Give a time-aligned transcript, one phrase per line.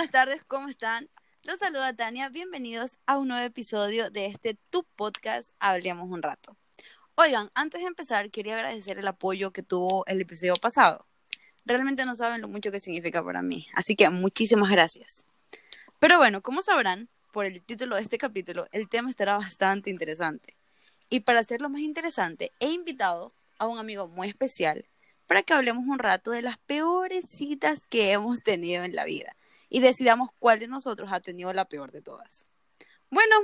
[0.00, 1.10] buenas tardes, ¿cómo están?
[1.42, 6.56] Los saluda Tania, bienvenidos a un nuevo episodio de este Tu Podcast Hablemos un rato.
[7.16, 11.06] Oigan, antes de empezar, quería agradecer el apoyo que tuvo el episodio pasado.
[11.66, 15.26] Realmente no saben lo mucho que significa para mí, así que muchísimas gracias.
[15.98, 20.56] Pero bueno, como sabrán, por el título de este capítulo, el tema estará bastante interesante.
[21.10, 24.86] Y para hacerlo más interesante, he invitado a un amigo muy especial
[25.26, 29.36] para que hablemos un rato de las peores citas que hemos tenido en la vida
[29.70, 32.46] y decidamos cuál de nosotros ha tenido la peor de todas.
[33.08, 33.36] Bueno,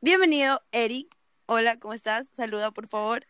[0.00, 1.14] bienvenido, Eric.
[1.46, 2.28] Hola, ¿cómo estás?
[2.32, 3.26] Saluda, por favor.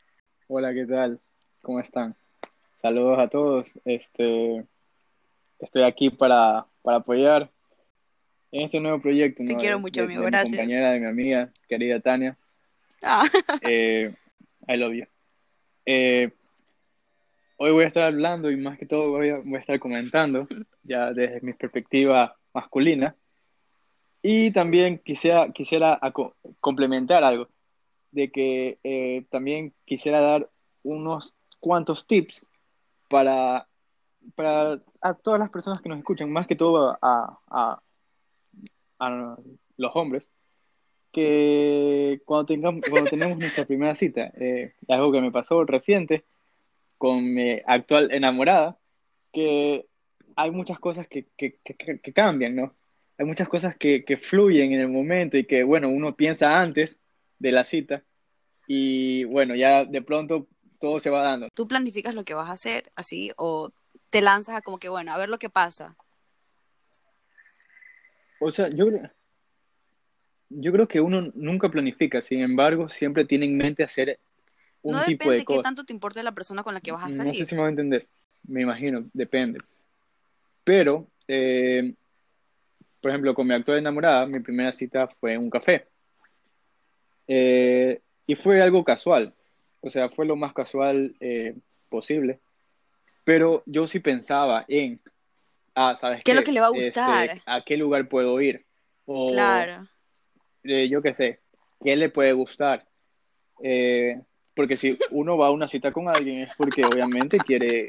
[0.49, 1.19] Hola, ¿qué tal?
[1.63, 2.15] ¿Cómo están?
[2.81, 3.81] Saludos a todos.
[3.87, 4.65] Este,
[5.59, 7.51] estoy aquí para, para apoyar
[8.53, 9.43] en este nuevo proyecto.
[9.47, 10.21] Te quiero mucho, amigo.
[10.21, 10.51] De Gracias.
[10.51, 12.37] Mi compañera, de mi amiga, querida Tania.
[13.03, 13.25] Ah.
[13.63, 14.15] Eh,
[14.69, 15.07] I love you.
[15.87, 16.31] Eh,
[17.57, 20.47] hoy voy a estar hablando y más que todo voy a, voy a estar comentando,
[20.83, 23.17] ya desde mi perspectiva masculina.
[24.23, 26.01] Y también quisiera, quisiera
[26.61, 27.49] complementar algo,
[28.13, 30.49] de que eh, también quisiera dar
[30.85, 32.49] unos cuantos tips
[33.09, 33.67] para,
[34.37, 37.83] para a todas las personas que nos escuchan, más que todo a, a,
[39.01, 39.37] a
[39.77, 40.31] los hombres,
[41.13, 46.25] que cuando tengamos, cuando tenemos nuestra primera cita, eh, algo que me pasó reciente
[46.97, 48.79] con mi actual enamorada,
[49.33, 49.87] que
[50.37, 52.75] hay muchas cosas que, que, que, que cambian, ¿no?
[53.19, 57.01] Hay muchas cosas que, fluyen en el momento y que, bueno, uno piensa antes
[57.39, 58.03] de la cita
[58.67, 60.49] y, bueno, ya de pronto
[60.81, 61.49] todo se va dando.
[61.55, 63.71] ¿Tú planificas lo que vas a hacer así o
[64.11, 65.97] te lanzas a como que, bueno, a ver lo que pasa?
[68.41, 68.87] O sea, yo,
[70.49, 74.19] yo creo que uno nunca planifica, sin embargo, siempre tiene en mente hacer
[74.83, 75.63] un no tipo depende de de qué cosas.
[75.63, 77.37] tanto te importe la persona con la que vas a No salir.
[77.37, 78.09] sé si me va a entender,
[78.49, 79.61] me imagino, depende.
[80.65, 81.95] Pero, eh,
[83.01, 85.87] por ejemplo, con mi actual enamorada, mi primera cita fue en un café.
[87.27, 89.35] Eh, y fue algo casual,
[89.81, 91.57] o sea, fue lo más casual eh,
[91.89, 92.41] posible.
[93.25, 95.01] Pero yo sí pensaba en,
[95.75, 96.47] ah, ¿sabes ¿Qué es lo qué?
[96.47, 97.43] que le va a Este, gustar?
[97.47, 98.65] ¿a qué lugar puedo ir?
[99.07, 99.89] O, Claro.
[100.65, 101.41] eh, yo qué sé,
[101.83, 102.87] ¿qué le puede gustar?
[104.55, 107.89] Porque si uno va a una cita con alguien es porque obviamente quiere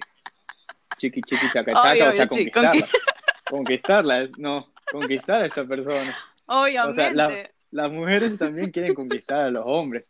[0.98, 2.86] chiqui chiqui chaca chaca, Obvio, o sea, sí, conquistarla.
[3.50, 6.16] Conquistarla, no, conquistar a esta persona.
[6.48, 7.16] Obviamente.
[7.16, 10.06] la- Las mujeres también quieren conquistar a los hombres.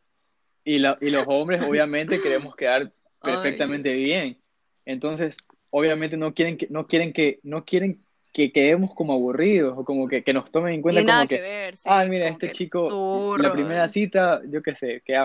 [0.66, 2.92] Y, la- y los hombres obviamente queremos quedar
[3.24, 4.38] perfectamente bien.
[4.86, 5.38] Entonces,
[5.70, 10.08] obviamente no quieren que, no quieren que, no quieren que quedemos como aburridos o como
[10.08, 11.78] que, que nos tomen en cuenta y nada como que, que, ver.
[11.78, 15.22] sí, ah, mira, este chico, turro, la primera cita, yo qué sé, que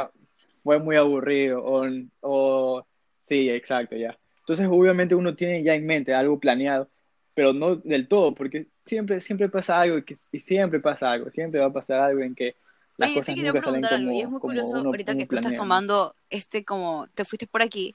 [0.62, 1.86] fue muy aburrido, o,
[2.20, 2.86] o
[3.24, 4.16] sí, exacto, ya.
[4.48, 6.88] Entonces, obviamente uno tiene ya en mente algo planeado,
[7.34, 11.30] pero no del todo, porque siempre, siempre pasa algo, y, que, y siempre pasa algo,
[11.30, 12.56] siempre va a pasar algo en que
[12.96, 14.48] las Oye, yo te cosas quería nunca salen preguntar algo, y como, es muy como
[14.48, 17.94] curioso uno, ahorita que tú estás tomando este como, te fuiste por aquí,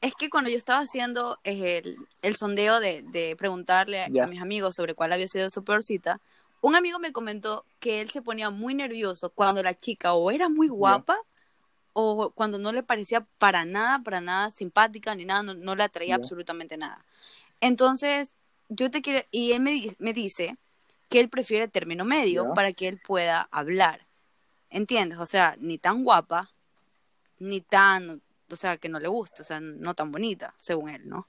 [0.00, 4.24] es que cuando yo estaba haciendo el, el sondeo de, de preguntarle Ya.
[4.24, 6.22] a mis amigos sobre cuál había sido su peor cita,
[6.62, 10.48] un amigo me comentó que él se ponía muy nervioso cuando la chica o era
[10.48, 11.18] muy guapa
[11.98, 15.82] o cuando no le parecía para nada, para nada simpática ni nada, no, no le
[15.82, 17.02] atraía absolutamente nada.
[17.62, 18.36] Entonces,
[18.68, 20.58] yo te quiero, y él me, me dice
[21.08, 24.06] que él prefiere término medio para que él pueda hablar.
[24.68, 25.18] ¿Entiendes?
[25.20, 26.50] O sea, ni tan guapa,
[27.38, 28.20] ni tan,
[28.50, 31.28] o sea, que no le gusta, o sea, no tan bonita, según él, ¿no?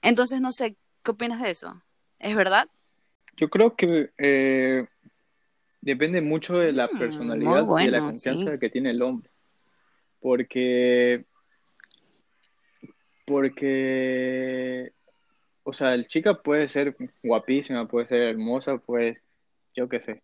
[0.00, 1.82] Entonces, no sé, ¿qué opinas de eso?
[2.18, 2.66] ¿Es verdad?
[3.36, 4.86] Yo creo que eh,
[5.82, 8.58] depende mucho de la Mm, personalidad y de la confianza sí.
[8.58, 9.30] que tiene el hombre.
[10.20, 11.24] Porque,
[13.26, 14.92] porque,
[15.62, 19.24] o sea, el chica puede ser guapísima, puede ser hermosa, pues,
[19.74, 20.22] yo qué sé,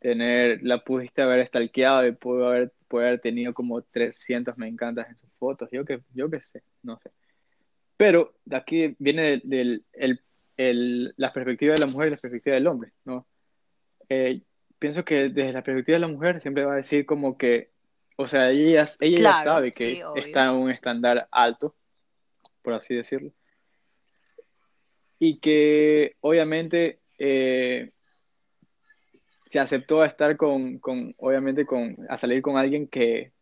[0.00, 5.08] tener, la pudiste haber stalkeado y pudo haber, puede haber tenido como 300 me encantas
[5.10, 7.10] en sus fotos, yo que, yo qué sé, no sé.
[7.98, 10.20] Pero de aquí viene del, del- el,
[10.58, 13.26] el- la perspectiva de la mujer y la perspectiva del hombre, ¿no?
[14.10, 14.42] Eh,
[14.78, 17.71] pienso que desde la perspectiva de la mujer siempre va a decir como que,
[18.16, 21.74] o sea, ella, ella ya sabe que sí, está en un estándar alto,
[22.62, 23.32] por así decirlo,
[25.18, 27.90] y que obviamente eh,
[29.52, 33.32] se aceptó a estar con, con, obviamente con, a salir con alguien que,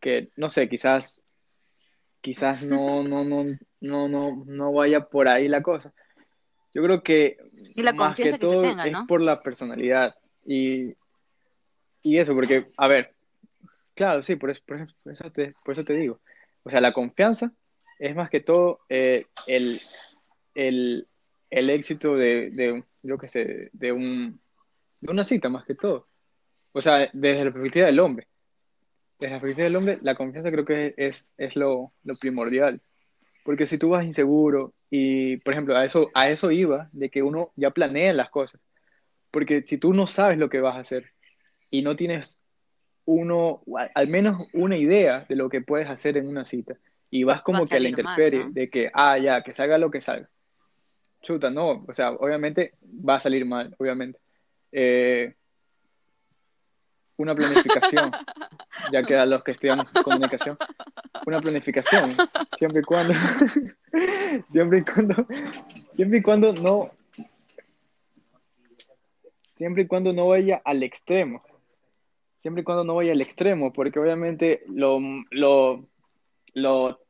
[0.00, 1.24] que, no sé, quizás,
[2.20, 3.44] quizás no, no, no,
[3.80, 5.92] no, no, no vaya por ahí la cosa.
[6.74, 7.36] Yo creo que
[7.74, 9.06] Y la más que confianza que todo tenga, es ¿no?
[9.06, 10.94] por la personalidad y,
[12.02, 13.14] y eso, porque, a ver,
[13.98, 14.78] claro, sí, por eso, por
[15.12, 16.20] eso, te, por eso te digo.
[16.62, 17.52] O sea, la confianza
[17.98, 19.80] es más que todo eh, el,
[20.54, 21.08] el,
[21.50, 24.40] el éxito de, de, yo qué sé, de un,
[25.00, 26.06] de una cita más que todo.
[26.72, 28.28] O sea, desde la perspectiva del hombre.
[29.18, 32.80] Desde la perspectiva del hombre, la confianza creo que es, es lo, lo primordial.
[33.44, 37.22] Porque si tú vas inseguro y, por ejemplo, a eso, a eso iba, de que
[37.24, 38.60] uno ya planea las cosas.
[39.32, 41.12] Porque si tú no sabes lo que vas a hacer
[41.70, 42.40] y no tienes
[43.08, 43.62] uno,
[43.94, 46.74] al menos una idea de lo que puedes hacer en una cita,
[47.10, 48.50] y vas como Va a que a la salir mal, ¿no?
[48.50, 50.28] de que, ah, ya, que salga lo que salga.
[51.22, 54.18] Chuta, no, o sea, obviamente va a salir mal, obviamente.
[54.72, 55.32] Eh,
[57.16, 58.12] una planificación,
[58.92, 60.58] ya que a los que estudiamos comunicación,
[61.26, 62.14] una planificación,
[62.58, 63.14] siempre y cuando,
[64.52, 65.26] siempre y cuando,
[65.96, 66.90] siempre y cuando no,
[69.56, 71.42] siempre y cuando no vaya al extremo,
[72.42, 75.00] siempre y cuando no vaya al extremo, porque obviamente lo,
[75.30, 75.88] lo,
[76.54, 77.00] lo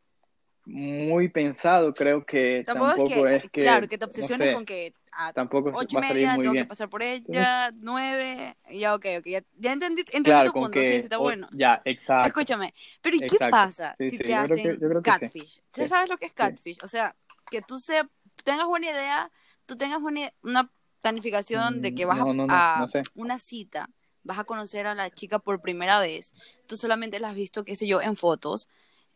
[0.66, 4.48] muy pensado creo que Tampoco, tampoco es que, es que, claro, que te no obsesiones
[4.48, 8.94] sé, con que a tampoco ocho y media tengo que pasar por ella, nueve, ya,
[8.94, 11.48] ok, ok, ya, ya entendí, entendí Claro, tu punto, sí, que, sí, está o- bueno.
[11.52, 15.62] ya, exacto, Escúchame, pero ¿y qué pasa Sí, si sí, te hacen que catfish?
[15.72, 16.78] ¿Tú Sí, sabes lo que es catfish?
[16.82, 17.16] O sea,
[17.50, 18.02] que tú, se,
[18.44, 19.30] tengas una idea,
[19.66, 20.70] tú tengas una, una
[21.00, 23.02] planificación de que Mm, vas a, No, no, no, a sé.
[23.14, 23.88] una cita,
[24.28, 26.34] vas a conocer a la chica por primera vez,
[26.66, 28.68] tú solamente la has visto, qué sé yo, en fotos.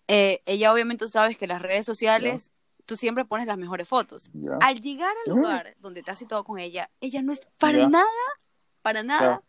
[0.09, 2.51] Eh, ella obviamente sabes que las redes sociales
[2.87, 4.31] tú siempre pones las mejores fotos.
[4.33, 7.79] ya, Al llegar al lugar donde te has situado con ella, ella no es para
[7.79, 8.07] ya, nada,
[8.81, 9.43] para nada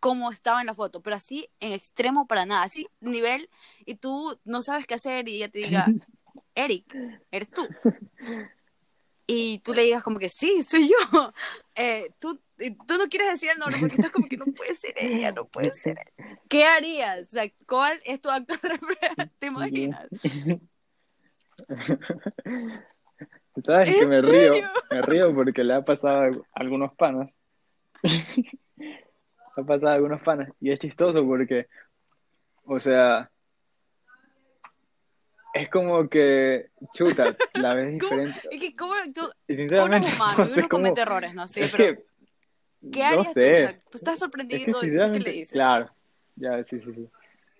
[0.00, 3.50] como estaba en la foto, pero así en extremo para nada, así nivel,
[3.84, 5.86] y tú no sabes qué hacer y ella te diga,
[6.54, 6.96] Eric,
[7.30, 7.68] eres tú.
[9.28, 11.32] Y tú le digas como que sí, soy yo.
[11.74, 14.94] Eh, tú, tú no quieres decir el nombre porque estás como que no puede ser
[14.96, 16.38] ella, no puede ser ella.
[16.48, 17.26] ¿Qué harías?
[17.28, 19.26] O sea, ¿cuál es tu acto de?
[19.38, 20.06] ¿Te imaginas?
[23.64, 24.54] ¿Sabes que ¿En me río?
[24.54, 24.68] serio?
[24.90, 26.30] Me río porque le ha pasado a
[26.60, 27.30] algunos panas.
[28.02, 29.08] Le
[29.56, 30.50] ha pasado a algunos panas.
[30.60, 31.66] Y es chistoso porque,
[32.64, 33.30] o sea,
[35.54, 38.16] es como que, chuta, la ves ¿Cómo?
[38.22, 38.48] diferente.
[38.50, 40.82] Es que como tú, Y uno sinceramente, es humano no sé uno cómo.
[40.82, 41.48] comete errores, ¿no?
[41.48, 42.04] Sí, Es pero que,
[42.90, 43.78] ¿qué no harías sé.
[43.90, 45.52] tú estás Es que sorprendido y ¿qué le dices?
[45.52, 45.90] claro.
[46.36, 47.08] Ya, sí, sí, sí.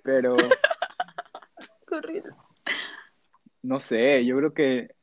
[0.03, 0.37] Pero,
[1.87, 2.37] Corrido.
[3.63, 4.95] no sé, yo creo que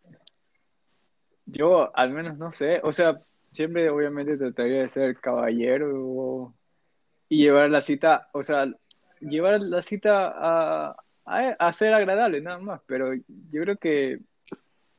[1.46, 2.80] yo al menos no sé.
[2.84, 3.20] O sea,
[3.52, 6.54] siempre obviamente trataría de ser caballero
[7.30, 8.68] y llevar la cita, o sea,
[9.20, 12.82] llevar la cita a, a, a ser agradable, nada más.
[12.86, 14.20] Pero yo creo que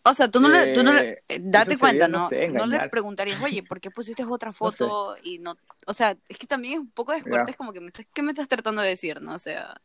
[0.07, 2.29] O sea, tú no le, tú no le, eh, eh, date cuenta, no ¿no?
[2.29, 4.59] sé, No le preguntarías, oye, ¿por qué pusiste otra No sé.
[4.59, 5.57] foto y no,
[5.87, 8.33] o sea, es que también es un poco descortés, como que me estás, ¿qué me
[8.33, 9.35] estás tratando de decir, no?
[9.35, 9.81] O sea,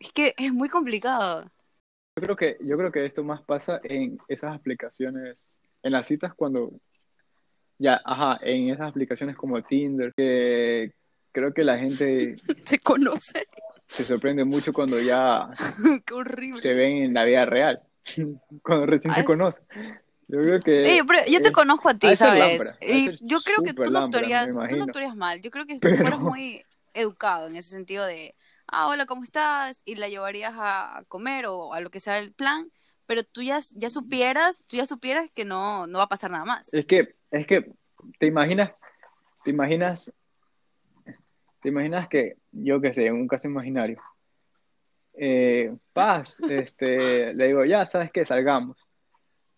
[0.00, 1.44] es que es muy complicado.
[2.16, 5.50] Yo creo que, yo creo que esto más pasa en esas aplicaciones,
[5.82, 6.72] en las citas cuando,
[7.78, 10.92] ya, ajá, en esas aplicaciones como Tinder, que
[11.30, 13.46] creo que la gente Se conoce,
[13.86, 15.42] se sorprende mucho cuando ya
[16.04, 16.60] qué horrible.
[16.60, 17.80] se ven en la vida real,
[18.62, 19.64] cuando recién Ah, se es- conocen.
[20.28, 22.58] Yo creo que Ey, pero yo te es- conozco a ti, ser ¿sabes?
[22.58, 25.40] lámpara, Y yo creo que tú no actuarías, tú no actuarías mal.
[25.40, 26.64] Yo creo que si tú Pero, fueras muy
[26.94, 28.34] educado en ese sentido de,
[28.66, 29.82] ah, hola, ¿cómo estás?
[29.84, 32.70] Y la llevarías a comer o a lo que sea el plan,
[33.06, 36.44] pero tú ya, ya supieras, tú ya supieras que no, no va a pasar nada
[36.44, 36.74] más.
[36.74, 37.70] es que, es que,
[38.18, 38.72] te imaginas,
[39.44, 40.12] te imaginas,
[41.62, 44.00] te imaginas que, yo qué sé, en un caso imaginario,
[45.16, 48.24] eh, Paz, este, le digo, ya, ¿sabes qué?
[48.26, 48.76] Salgamos.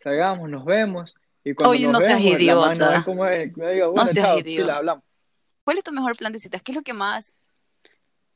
[0.01, 1.15] Salgamos, nos vemos.
[1.45, 2.97] Y cuando Oye, nos no seas vemos, la mano idiota.
[2.99, 4.77] es como, eh, me digo, No seas chao, idiota.
[4.77, 5.05] hablamos.
[5.65, 6.63] ¿Cuál es tu mejor plan de citas?
[6.63, 7.35] ¿Qué es lo que más,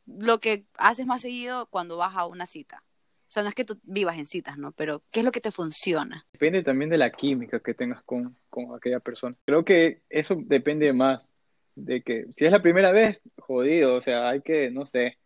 [0.07, 2.83] lo que haces más seguido cuando vas a una cita?
[2.85, 4.73] O sea, no es que tú vivas en citas, ¿no?
[4.73, 6.26] Pero ¿qué es lo que te funciona?
[6.33, 9.35] Depende también de la química que tengas con, con aquella persona.
[9.47, 11.26] Creo que eso depende más
[11.75, 15.17] de que si es la primera vez, jodido, o sea, hay que, no sé,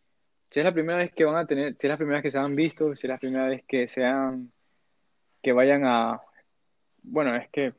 [0.50, 2.30] si es la primera vez que van a tener, si es la primera vez que
[2.30, 4.52] se han visto, si es la primera vez que sean,
[5.42, 6.20] que vayan a,
[7.02, 7.72] bueno, es que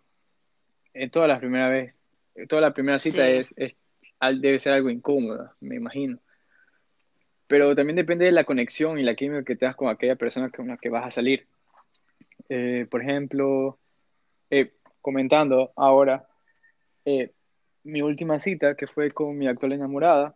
[0.94, 2.00] en todas las primeras veces,
[2.48, 3.46] toda la primera cita Sí.
[3.56, 3.76] es,
[4.22, 6.20] es, debe ser algo incómoda, me imagino.
[7.48, 10.68] Pero también depende de la conexión y la química que tengas con aquella persona con
[10.68, 11.48] la que vas a salir.
[12.50, 13.80] Eh, por ejemplo,
[14.50, 16.28] eh, comentando ahora,
[17.06, 17.32] eh,
[17.84, 20.36] mi última cita, que fue con mi actual enamorada,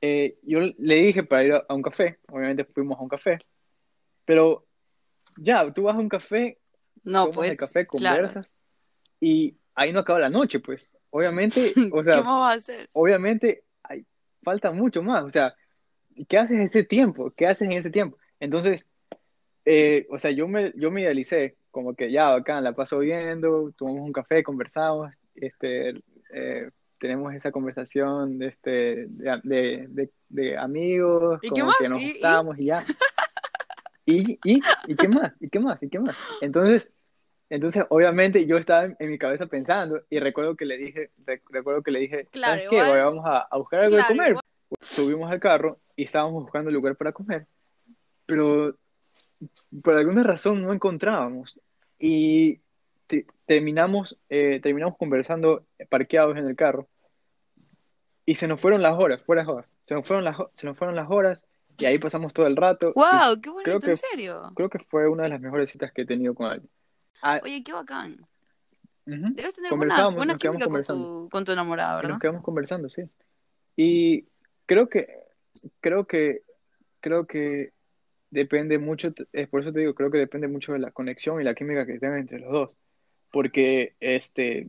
[0.00, 3.38] eh, yo le dije para ir a, a un café, obviamente fuimos a un café,
[4.24, 4.66] pero
[5.36, 6.58] ya, tú vas a un café,
[7.02, 8.16] No, pues, el café, claro.
[8.22, 8.50] conversas,
[9.20, 10.90] y ahí no acaba la noche, pues.
[11.10, 12.88] Obviamente, o ¿Qué sea, más a hacer?
[12.92, 14.04] obviamente hay,
[14.42, 15.54] falta mucho más, o sea,
[16.28, 17.30] ¿qué haces en ese tiempo?
[17.36, 18.16] ¿Qué haces en ese tiempo?
[18.38, 18.86] Entonces,
[19.64, 23.72] eh, o sea, yo me, yo me idealicé, como que ya, bacán, la paso viendo,
[23.76, 25.90] tomamos un café, conversamos, este,
[26.32, 32.00] eh, tenemos esa conversación de, este, de, de, de- de amigos, ¿Y como que nos
[32.00, 32.20] ¿Y- y?
[32.58, 32.84] y ya.
[34.06, 35.32] ¿Y, y, ¿Y qué más?
[35.40, 35.82] ¿Y qué más?
[35.82, 36.16] ¿Y qué más?
[36.40, 36.90] Entonces,
[37.48, 41.42] entonces obviamente yo estaba en, en mi cabeza pensando y recuerdo que le dije, rec-
[41.50, 44.30] recuerdo que le dije, Claro, ¿sabes igual- vamos a, a buscar algo Claro, de comer.
[44.30, 44.44] igual-
[44.80, 47.46] Subimos al carro y estábamos buscando lugar para comer,
[48.26, 48.76] pero
[49.82, 51.58] por alguna razón no encontrábamos
[51.98, 52.60] y
[53.08, 56.86] te- terminamos, eh, terminamos conversando parqueados en el carro
[58.30, 60.94] y se nos fueron las horas, fuera horas, se nos fueron las, se nos fueron
[60.94, 61.44] las horas
[61.76, 62.92] y ahí pasamos todo el rato.
[62.94, 63.40] ¡Wow!
[63.42, 63.64] ¡Qué bonito!
[63.64, 64.52] creo que- ¿En serio?
[64.54, 66.70] creo que fue una de las mejores citas que he tenido con alguien.
[67.22, 68.24] Ah, Oye, qué bacán.
[69.04, 72.10] Debes tener buena, buena química con tu, con tu enamorada, ¿verdad?
[72.10, 73.02] nos quedamos conversando, sí.
[73.74, 74.24] Y
[74.64, 75.08] creo que,
[75.80, 76.42] creo que,
[77.00, 77.72] creo que
[78.30, 81.44] depende mucho, es por eso te digo, creo que depende mucho de la conexión y
[81.44, 82.70] la química que tengan entre los dos.
[83.32, 84.68] Porque, este,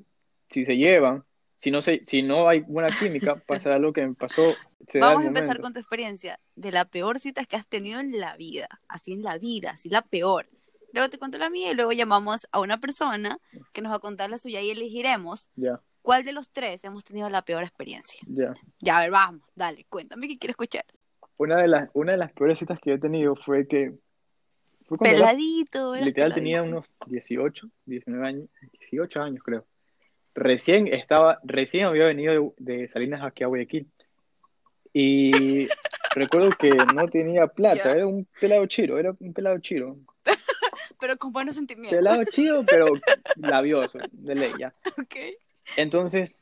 [0.49, 1.23] si se llevan,
[1.61, 4.55] si no se, si no hay buena química, pasará lo que me pasó.
[4.95, 8.35] Vamos a empezar con tu experiencia de la peor cita que has tenido en la
[8.35, 8.67] vida.
[8.87, 10.49] Así en la vida, así la peor.
[10.91, 13.37] Luego te cuento la mía y luego llamamos a una persona
[13.73, 15.51] que nos va a contar la suya y elegiremos
[16.01, 18.19] cuál de los tres hemos tenido la peor experiencia.
[18.25, 18.55] ya.
[18.79, 20.85] Ya, a ver, vamos, dale, cuéntame que quiero escuchar.
[21.37, 23.93] Una de las, una de las peores citas que he tenido fue que
[24.87, 28.49] fue era Peladito, eras Literal tenía unos 18, 19 años,
[28.79, 29.65] 18 años creo.
[30.33, 33.87] Recién estaba, recién había venido de, de Salinas aquí a Guayaquil.
[34.93, 35.31] Y
[36.15, 39.97] recuerdo que no tenía plata, era un pelado chiro, era un pelado chiro.
[40.99, 41.97] Pero con buenos sentimientos.
[41.97, 42.85] Pelado chido, pero
[43.35, 44.71] labioso, de ley ya.
[44.99, 45.15] Ok.
[45.75, 46.35] Entonces,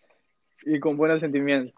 [0.65, 1.73] y con buenos sentimientos.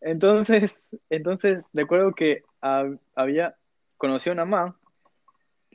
[0.00, 0.74] Entonces,
[1.10, 3.54] entonces recuerdo que había,
[3.98, 4.78] conocí a una mamá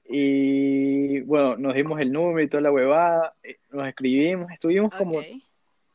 [0.10, 5.22] y bueno, nos dimos el número y toda la huevada, eh, nos escribimos, estuvimos como.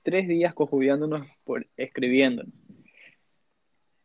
[0.03, 2.53] Tres días cojudeándonos por escribiéndonos.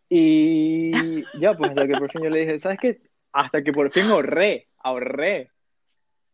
[0.10, 3.02] Y ya, pues hasta que por fin yo le dije, ¿sabes qué?
[3.32, 5.52] Hasta que por fin ahorré, ahorré,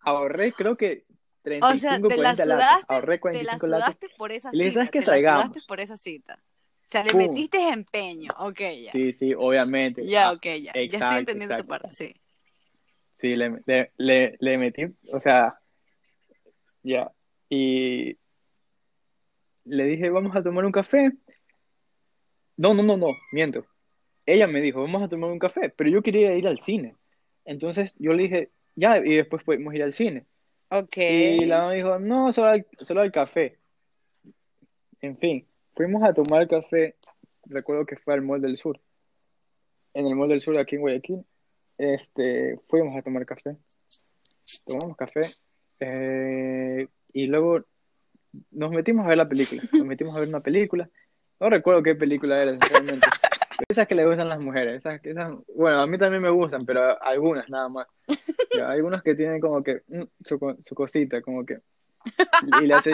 [0.02, 1.06] ahorré creo que
[1.42, 3.86] 35, O sea, te la 40 latas, sudaste, ahorré te la 45 latas.
[3.96, 4.80] sudaste por esa Y le dije, cita.
[4.80, 5.00] ¿sabes qué?
[5.00, 6.36] Te la sudaste por esa cita.
[6.36, 7.20] O sea, le Pum.
[7.20, 8.32] metiste empeño.
[8.38, 8.92] Ok, ya.
[8.92, 10.06] Sí, sí, obviamente.
[10.06, 10.60] Ya, Ah, ok, ya.
[10.60, 11.68] ya exacto, estoy entendiendo tu exacto.
[11.68, 12.14] parte, sí.
[13.18, 15.58] Sí, le, le, le, le metí, o sea,
[16.84, 17.12] ya.
[17.50, 18.18] Y
[19.66, 21.12] le dije, vamos a tomar un café.
[22.58, 23.66] No, no, no, no, miento.
[24.26, 26.96] Ella me dijo, vamos a tomar un café, pero yo quería ir al cine.
[27.46, 30.26] Entonces yo le dije, ya, y después podemos ir al cine.
[30.70, 30.98] Ok.
[30.98, 33.60] Y la mamá dijo, no, solo al, solo al café.
[35.02, 36.96] En fin, fuimos a tomar café,
[37.46, 38.80] recuerdo que fue al Mall del Sur.
[39.94, 41.26] En el Mall del Sur aquí en Guayaquil,
[41.78, 43.58] este, fuimos a tomar café.
[44.66, 45.36] Tomamos café.
[45.80, 47.66] eh, y luego
[48.52, 49.62] nos metimos a ver la película.
[49.72, 50.90] Nos metimos a ver una película.
[51.40, 53.08] No recuerdo qué película era, sinceramente.
[53.68, 54.80] Esas que le gustan las mujeres.
[54.80, 57.88] Esas, esas, bueno, a mí también me gustan, pero algunas nada más.
[58.56, 61.60] Ya, hay algunas que tienen como que mm, su, su cosita, como que.
[62.62, 62.92] Y le hace.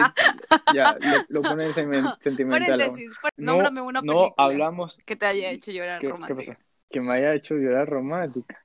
[0.74, 0.96] Ya,
[1.28, 2.78] lo, lo pone en semen- sentimental.
[2.78, 4.96] Paréntesis, No, nómbrame una no película hablamos.
[5.04, 6.58] que te haya hecho llorar ¿Qué, qué romántica.
[6.90, 8.64] Que me haya hecho llorar romántica.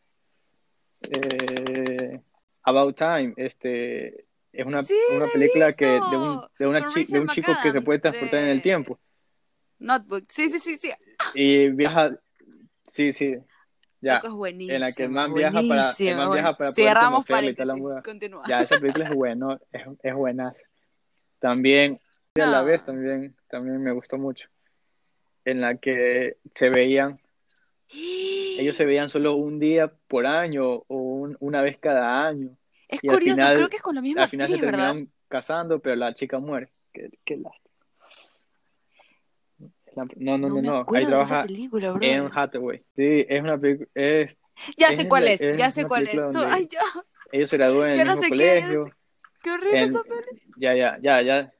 [1.01, 2.19] Eh,
[2.63, 4.24] About Time, este.
[4.55, 7.53] Es una, Sí, una película que de un, de una chi- de un chico que
[7.55, 8.99] se McAdams, puede transportar en el de- tiempo.
[9.79, 10.25] Notebook.
[10.29, 10.91] Sí, sí, sí, sí.
[11.33, 12.17] Y viaja.
[12.85, 13.35] Sí, sí.
[13.99, 14.17] Ya.
[14.23, 14.75] Es buenísimo.
[14.75, 17.55] en la que el man viaja para- el man viaja para poder Cerramos conocerla y
[17.55, 18.01] toda la.
[18.01, 18.43] Continúa.
[18.47, 20.61] Ya, esa película es buena, es, es buenaza.
[21.39, 21.99] También,
[22.35, 22.65] a la No.
[22.65, 24.47] vez, también, también me gustó mucho.
[25.43, 27.19] En la que se veían,
[27.93, 32.55] ellos se veían solo un día por año o un- una vez cada año.
[32.95, 35.79] Es y curioso, final- creo que es con la misma Al final se terminaron casando,
[35.79, 36.71] pero la chica muere.
[36.93, 37.51] Qué, qué no,
[40.17, 40.85] no, no, me no.
[40.93, 41.45] Ahí trabaja.
[42.05, 42.79] Anne Hathaway.
[42.95, 43.89] Sí, es una película.
[43.95, 44.37] Es,
[44.77, 46.09] Ya es sé cuál es, es ya sé cuál es.
[46.09, 46.79] película So- donde- Ay, ya,
[47.31, 48.91] ellos se gradúan en el no mismo sé qué colegio.
[49.41, 50.25] qué horrible En- esa película.
[50.57, 51.53] Ya, ya, ya, ya.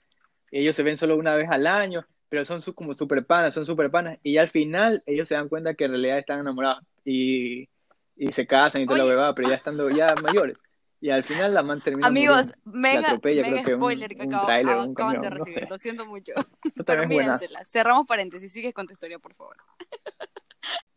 [0.52, 3.66] Ellos se ven solo una vez al año, pero son su- como super panas, son
[3.66, 4.20] super panas.
[4.24, 7.68] Y al final ellos se dan cuenta que en realidad están enamorados y,
[8.18, 10.58] y se casan y toda la huevada, pero ya estando ya mayores.
[11.02, 14.24] Y al final la man termina Amigos, mega, atropella, mega creo que un- spoiler que
[14.26, 14.46] un acabo-
[14.82, 15.60] o un acaban de no recibir.
[15.64, 15.68] sé.
[15.70, 16.34] Lo siento mucho.
[16.86, 17.08] Pero buena.
[17.08, 17.64] mírensela.
[17.66, 18.52] Cerramos paréntesis.
[18.52, 19.58] Sigues con tu historia, por favor.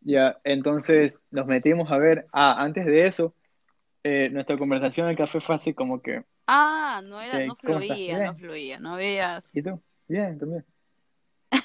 [0.00, 2.26] Ya, entonces nos metimos a ver.
[2.32, 3.34] Ah, antes de eso,
[4.02, 8.24] eh, nuestra conversación en el café fue así como que, Ah, no era, no fluía,
[8.24, 9.42] no fluía, no había.
[9.52, 9.78] ¿y tú?
[10.06, 10.64] Bien, también.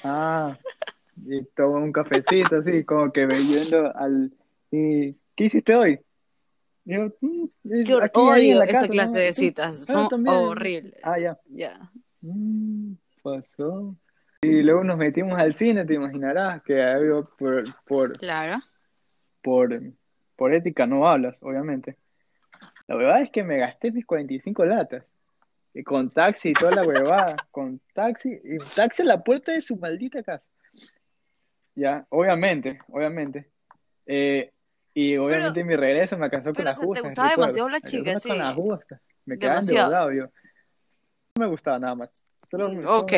[0.02, 0.58] Ah,
[1.24, 4.30] y tomo un cafecito así, como que viendo al...
[4.70, 6.00] ¿Y qué hiciste hoy?
[6.86, 9.24] Yo, "Mm, es aquí, odio esa casa, clase ¿no?
[9.24, 10.36] de citas, Ah, son también.
[10.36, 10.94] horribles.
[11.02, 11.38] Ah, ya.
[11.48, 11.78] Ya.
[12.20, 13.96] Mm, pasó.
[14.42, 18.60] Y luego nos metimos al cine, te imaginarás, que había por, por, Claro.
[19.42, 19.80] por,
[20.36, 21.96] por ética no hablas, obviamente.
[22.86, 25.04] La verdad es que me gasté mis 45 latas.
[25.72, 27.36] Y con taxi y toda la huevada.
[27.50, 28.38] con taxi.
[28.44, 30.44] Y taxi a la puerta de su maldita casa.
[31.74, 33.50] Ya, obviamente, obviamente.
[34.06, 34.52] Eh,
[34.94, 38.20] y obviamente mi regreso me alcanzó con las sea, te gustaba demasiado la chica, con
[38.20, 38.28] sí.
[38.36, 39.00] las justas.
[39.26, 39.86] Me Demasiado.
[39.86, 40.24] endeudado yo.
[41.36, 42.22] No me gustaba nada más.
[42.50, 43.12] Solo- solo- Ok.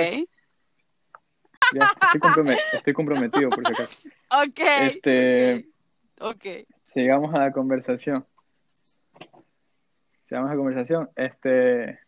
[1.75, 4.09] ya, estoy, compromet- estoy comprometido, por si acaso.
[4.31, 4.61] Ok.
[4.83, 5.69] Este,
[6.21, 6.45] Ok.
[6.87, 8.25] sigamos a la conversación.
[10.29, 11.11] Sigamos a la conversación.
[11.15, 12.01] Este,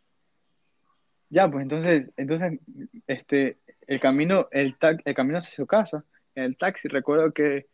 [1.31, 2.59] ya, pues entonces, entonces,
[3.07, 7.67] este, el camino, el, ta- el camino hacia su casa, en el taxi, recuerdo que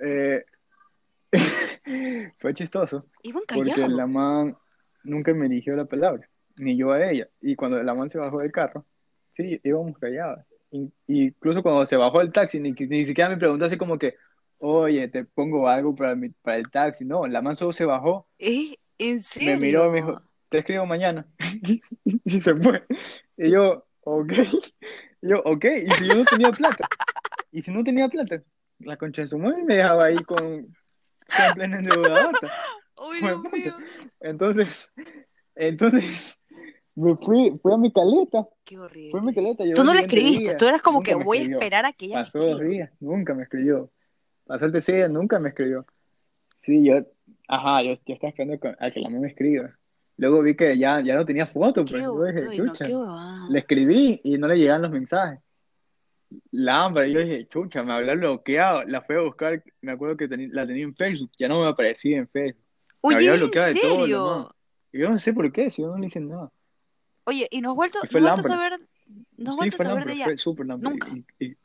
[0.00, 0.44] eh,
[2.40, 4.56] fue chistoso, Iban porque la man
[5.02, 7.28] nunca me dirigió la palabra, ni yo a ella.
[7.40, 8.84] Y cuando la man se bajó del carro,
[9.36, 10.44] sí, íbamos callados.
[11.06, 14.16] Incluso cuando se bajó del taxi, ni, ni siquiera me preguntó así como que,
[14.58, 17.04] oye, te pongo algo para, mi- para el taxi.
[17.04, 18.74] No, la man solo se bajó, ¿Eh?
[18.98, 19.52] ¿En serio?
[19.52, 21.26] me miró y me dijo, te escribo mañana.
[22.04, 22.84] y se fue.
[23.36, 24.32] Y yo, ok.
[25.22, 25.64] Y yo, ok.
[25.64, 26.88] Y si yo no tenía plata.
[27.52, 28.42] Y si no tenía plata,
[28.80, 30.74] la concha de su madre me dejaba ahí con,
[31.26, 32.48] con plena endeudadota.
[33.08, 33.76] ¡Uy, Dios mío!
[34.20, 34.90] Entonces,
[35.56, 36.38] entonces,
[36.94, 38.46] me fui, fui a mi caleta.
[38.64, 39.10] Qué horrible.
[39.10, 39.64] Fue a mi caleta.
[39.74, 42.06] Tú no le escribiste, día, tú eras como nunca que voy a esperar a que
[42.06, 43.90] ella me Pasó dos días, nunca me escribió.
[44.46, 45.86] Pasó el tercer día, nunca me escribió.
[46.62, 47.04] Sí, yo,
[47.48, 49.76] ajá, yo, yo estaba esperando que- a que la mamá me escriba.
[50.16, 52.00] Luego vi que ya, ya no tenía foto, pues.
[52.00, 52.86] Dije, uy, no, chucha.
[53.50, 55.40] Le escribí y no le llegaban los mensajes.
[56.50, 58.84] La Ámbar, yo dije, chucha, me había bloqueado.
[58.84, 62.18] La fui a buscar, me acuerdo que la tenía en Facebook, ya no me aparecía
[62.18, 62.62] en Facebook.
[63.00, 64.54] Oye, había ¿en bloqueado de todo.
[64.92, 66.50] Y yo no sé por qué, si yo no le hice nada.
[67.24, 68.72] Oye, ¿y no has vuelto, no vuelto a saber,
[69.36, 70.24] no Sí, vuelto a saber de ella?
[70.24, 70.64] fue.
[70.66, 71.08] Nunca.
[71.38, 71.56] Y- y-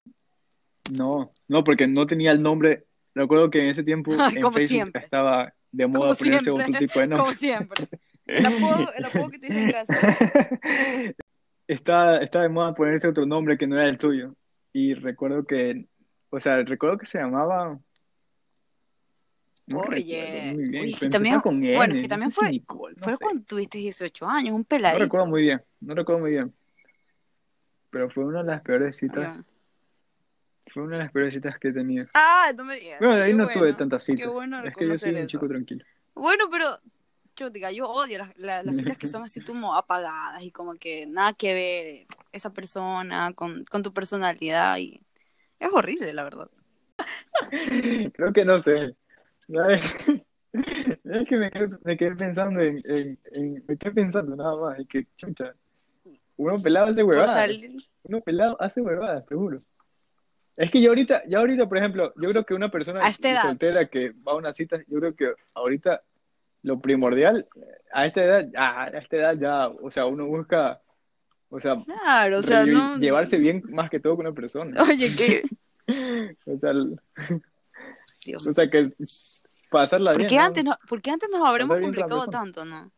[0.92, 2.86] no, no, porque no tenía el nombre.
[3.14, 5.02] Recuerdo que en ese tiempo Ay, en como Facebook siempre.
[5.02, 7.36] estaba de moda Como ponerse otro tipo de Como nombre.
[7.36, 7.88] siempre.
[8.26, 9.94] El apodo, el apodo que te dicen en casa.
[11.68, 14.36] Está, está de moda ponerse otro nombre que no era el tuyo.
[14.74, 15.86] Y recuerdo que,
[16.30, 17.80] o sea, recuerdo que se llamaba.
[19.68, 20.86] No Oye, muy bien.
[20.86, 23.20] es que también- con bueno, es que no también fue- Nicole, no Fue sé.
[23.20, 25.04] cuando tuviste 18 años, un No peladito.
[25.04, 26.54] recuerdo muy bien, no recuerdo muy bien.
[27.92, 29.44] Pero fue una de las peores citas,
[30.74, 32.08] fue una de las peores citas que he tenido.
[32.16, 33.00] Ah, no me digas.
[33.00, 34.32] Bueno, de ahí Qué no tuve tantas Qué citas.
[34.32, 35.86] bueno Es que yo soy un chico tranquilo.
[36.16, 36.80] Bueno, pero
[37.40, 40.76] yo diga, yo odio las, la- las citas que son así como apagadas y como
[40.76, 45.02] que nada que ver esa persona con, con tu personalidad y
[45.60, 46.50] es horrible, la verdad.
[48.14, 48.96] Creo que no sé.
[50.52, 54.80] Es que me quedé, me quedé pensando en, en, en- me quedé pensando nada más,
[54.80, 55.54] y que chucha,
[56.38, 57.58] uno pelado hace huevadas,
[58.04, 59.62] uno pelado hace huevadas, seguro.
[60.58, 63.00] Es que yo ahorita, ya ahorita, por ejemplo, yo creo que una persona
[63.44, 66.02] soltera que va a una cita, yo creo que ahorita
[66.64, 67.48] lo primordial,
[67.92, 70.82] a esta edad, a esta edad ya, o sea, uno busca,
[71.50, 72.98] o sea, claro, o sea, no.
[72.98, 74.82] llevarse bien más que todo con una persona.
[74.84, 75.44] Oye, que.
[76.46, 76.72] O sea,
[78.24, 78.46] Dios.
[78.46, 78.92] o sea que
[79.72, 80.42] pasarla ¿Por bien, qué ¿no?
[80.44, 82.84] antes, no, ¿Por qué antes nos habremos complicado tanto, no?
[82.86, 82.92] O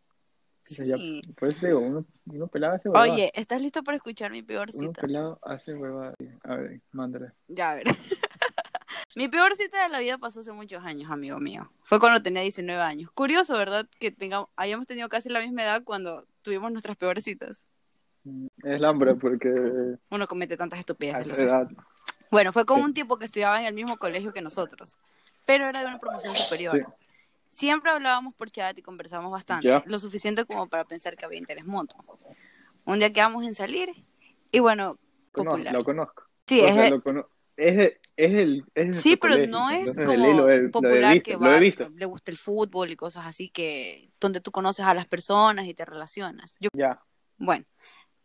[0.63, 3.13] sea, ya, te digo, uno, uno pelado hace huevadas.
[3.13, 5.01] Oye, ¿estás listo para escuchar mi peor Uno cita?
[5.01, 6.15] pelado hace huevadas.
[6.43, 7.31] A ver, mándale.
[7.47, 7.85] Ya, a ver.
[9.15, 11.69] Mi peor cita de la vida pasó hace muchos años, amigo mío.
[11.83, 13.11] Fue cuando tenía 19 años.
[13.13, 13.87] Curioso, ¿verdad?
[13.99, 17.65] Que tengamos, hayamos tenido casi la misma edad cuando tuvimos nuestras peores citas.
[18.63, 19.49] Es Lambra porque
[20.09, 21.39] Uno comete tantas estupideces.
[21.39, 21.67] edad.
[22.29, 22.83] Bueno, fue con Sí.
[22.83, 24.97] un tipo que estudiaba en el mismo colegio que nosotros,
[25.45, 26.77] pero era de una promoción superior.
[26.77, 27.05] Sí.
[27.49, 29.83] Siempre hablábamos por chat y conversábamos bastante, Ya.
[29.85, 32.19] lo suficiente como para pensar que había interés mutuo.
[32.85, 33.89] Un día quedamos en salir
[34.51, 34.97] y bueno,
[35.33, 35.73] Conozco, popular.
[35.73, 36.23] lo conozco.
[36.47, 37.27] Sí, O es, sea, lo cono-
[37.61, 38.65] es, es el.
[38.73, 42.05] Es sí, pero colegio, no es entonces como lo he popular visto, que va, le
[42.05, 45.85] gusta el fútbol y cosas así que donde tú conoces a las personas y te
[45.85, 46.57] relacionas.
[46.59, 47.01] Yo, Ya.
[47.37, 47.65] bueno,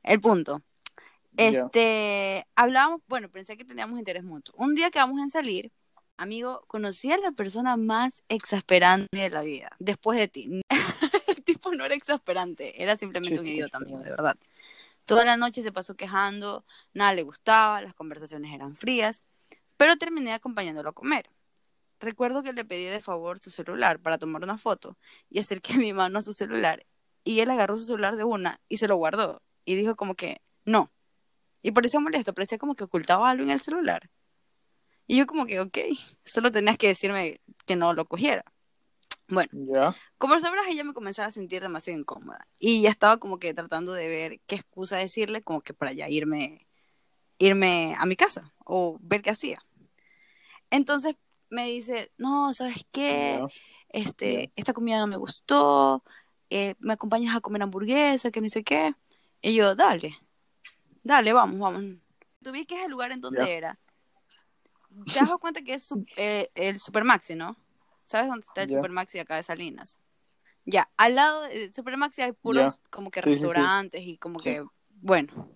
[0.02, 0.62] el punto.
[1.32, 1.48] ya.
[1.48, 4.54] Este, hablábamos, bueno, pensé que teníamos interés mutuo.
[4.58, 5.70] Un día que vamos en salir,
[6.16, 10.62] amigo, conocí a la persona más exasperante de la vida, después de ti.
[11.28, 14.36] El tipo no era exasperante, era simplemente un idiota, amigo, de verdad.
[15.06, 19.22] Toda la noche se pasó quejando, nada le gustaba, las conversaciones eran frías,
[19.76, 21.30] pero terminé acompañándolo a comer.
[22.00, 24.98] Recuerdo que le pedí de favor su celular para tomar una foto
[25.30, 26.84] y acerqué mi mano a su celular
[27.24, 30.40] y él agarró su celular de una y se lo guardó y dijo como que
[30.64, 30.90] no.
[31.62, 34.10] Y parecía molesto, parecía como que ocultaba algo en el celular.
[35.06, 35.78] Y yo como que, ok,
[36.24, 38.44] solo tenías que decirme que no lo cogiera.
[39.28, 39.96] Bueno, Ya.
[40.18, 42.46] como sabrás, ella me comenzaba a sentir demasiado incómoda.
[42.58, 46.08] Y ya estaba como que tratando de ver qué excusa decirle, como que para ya
[46.08, 46.66] irme
[47.38, 49.62] irme a mi casa o ver qué hacía.
[50.70, 51.16] Entonces
[51.48, 53.40] me dice, no, ¿sabes qué?
[53.88, 56.02] Este, esta comida no me gustó,
[56.50, 58.94] eh, me acompañas a comer hamburguesa, que ni sé qué.
[59.42, 60.16] Y yo, dale,
[61.02, 61.84] dale, vamos, vamos.
[62.42, 63.78] Tú vi que es el lugar en donde era.
[65.12, 67.56] Te das cuenta que es eh, el Supermaxi, ¿no?
[68.06, 68.70] ¿Sabes dónde está el.
[68.70, 69.98] Supermaxi acá de Salinas?
[70.64, 73.42] Ya, al lado del Supermaxi hay puros como que Sí, sí, sí.
[73.44, 75.50] restaurantes y como que, bueno.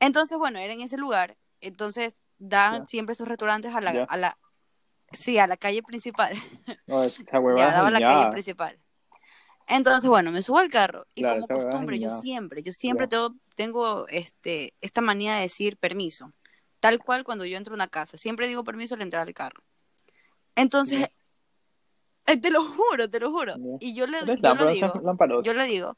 [0.00, 1.36] Entonces, bueno, era en ese lugar.
[1.60, 4.38] Entonces, dan siempre esos restaurantes a la, a la,
[5.12, 6.32] sí, a la calle principal.
[6.86, 7.06] No,
[7.56, 8.78] Ya, daba a la calle principal.
[9.66, 13.34] Entonces, bueno, me subo al carro y Claro, como costumbre, yo siempre, yo siempre tengo,
[13.54, 16.32] tengo este, esta manía de decir permiso.
[16.80, 19.62] Tal cual cuando yo entro a una casa, siempre digo permiso al entrar al carro.
[20.56, 21.08] Entonces.
[22.26, 23.56] Eh, te lo juro, te lo juro.
[23.56, 23.76] Ya.
[23.80, 25.96] Y yo le, yo lo digo, yo le digo,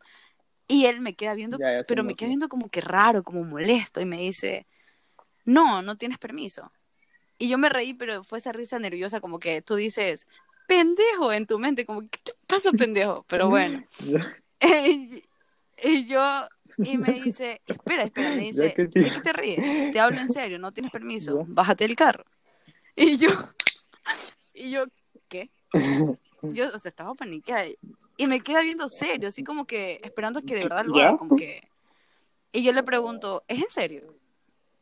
[0.66, 3.22] y él me queda viendo, Ya, ya sé, pero me queda viendo como que raro,
[3.22, 4.66] como molesto, y me dice,
[5.44, 6.72] no, no tienes permiso.
[7.38, 10.28] Y yo me reí, pero fue esa risa nerviosa, como que tú dices,
[10.66, 13.24] pendejo en tu mente, como, ¿qué te pasa, pendejo?
[13.28, 13.84] Pero bueno.
[14.66, 15.22] Y,
[15.82, 19.92] y yo, y me dice, espera, espera, me dice, ¿de qué te ríes?
[19.92, 22.24] Te hablo en serio, no tienes permiso, bájate del carro.
[22.96, 23.30] Y yo,
[24.54, 24.84] y yo.
[26.42, 27.66] Yo, o sea, estaba paniqueada.
[28.16, 31.36] Y me queda viendo serio, así como que esperando que de verdad lo haga, como
[31.36, 31.68] que...
[32.52, 34.14] Y yo le pregunto, ¿es en serio?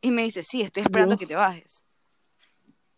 [0.03, 1.85] Y me dice, sí, estoy esperando que te bajes.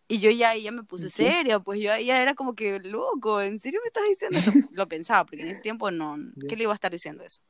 [0.07, 1.11] Y yo ya, ya me puse ¿Qué?
[1.11, 4.51] seria, pues yo ahí ya era como que, loco, ¿en serio me estás diciendo esto?
[4.71, 6.17] Lo pensaba, porque en ese tiempo no.
[6.47, 7.41] ¿qué le iba a estar diciendo eso?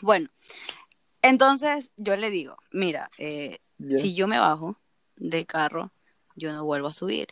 [0.00, 0.28] Bueno,
[1.22, 3.58] entonces yo le digo, mira, eh,
[3.90, 4.76] si yo me bajo
[5.16, 5.92] del carro,
[6.34, 7.28] yo no vuelvo a subir.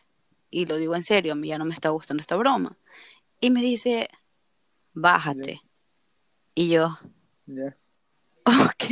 [0.57, 2.79] Y lo digo en serio, a mí ya no me está gustando esta broma.
[3.43, 4.09] Y me dice,
[4.95, 5.61] bájate.
[6.55, 6.99] Y yo,
[7.45, 7.77] Ya.
[8.47, 8.85] ok,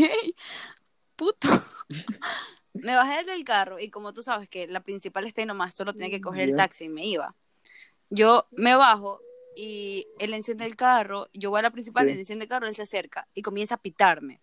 [1.16, 1.48] puto.
[2.74, 5.94] me bajé del carro y como tú sabes que la principal está ahí nomás, solo
[5.94, 7.34] tenía que coger el taxi y me iba.
[8.10, 9.22] Yo me bajo
[9.56, 12.76] y él enciende el carro, yo voy a la principal, él enciende el carro, él
[12.76, 14.42] se acerca y comienza a pitarme.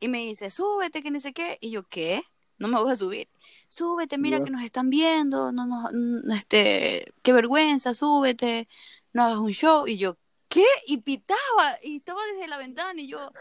[0.00, 1.56] Y me dice, súbete, que no sé qué.
[1.62, 2.22] Y yo, ¿qué?
[2.62, 3.28] No me voy a subir.
[3.66, 8.68] Súbete, mira que nos están viendo, no, no, no, este, qué vergüenza, súbete,
[9.12, 9.88] no hagas un show.
[9.88, 10.16] Y yo,
[10.48, 10.64] ¿qué?
[10.86, 13.32] Y pitaba, y estaba desde la ventana y yo,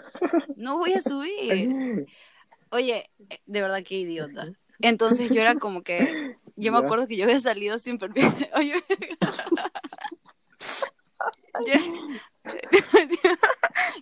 [0.55, 2.07] no voy a subir.
[2.71, 3.11] Oye,
[3.45, 4.47] de verdad que idiota.
[4.79, 8.27] Entonces yo era como que, yo me acuerdo que yo había salido sin permiso.
[8.55, 8.73] Oye,
[11.67, 11.73] yo,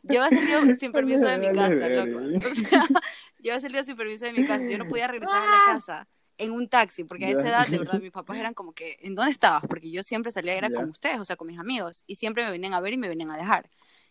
[0.03, 2.19] yo había salido sin permiso de mi casa, loco.
[2.49, 2.87] O sea,
[3.39, 4.69] yo había salido sin permiso de mi casa.
[4.69, 7.77] Yo no podía regresar a la casa en un taxi, porque a esa edad, de
[7.77, 9.63] verdad, mis papás eran como que, ¿en dónde estabas?
[9.67, 10.75] Porque yo siempre salía, era Ya.
[10.75, 13.09] con ustedes, o sea, con mis amigos, y siempre me venían a ver y me
[13.09, 13.69] venían a dejar.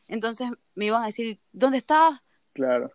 [0.09, 2.21] Entonces me iban a decir, ¿dónde estabas?
[2.53, 2.93] Claro.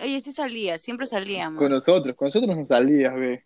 [0.00, 1.60] Oye, sí salía, siempre salíamos.
[1.60, 3.44] Con nosotros, con nosotros no salías, ve.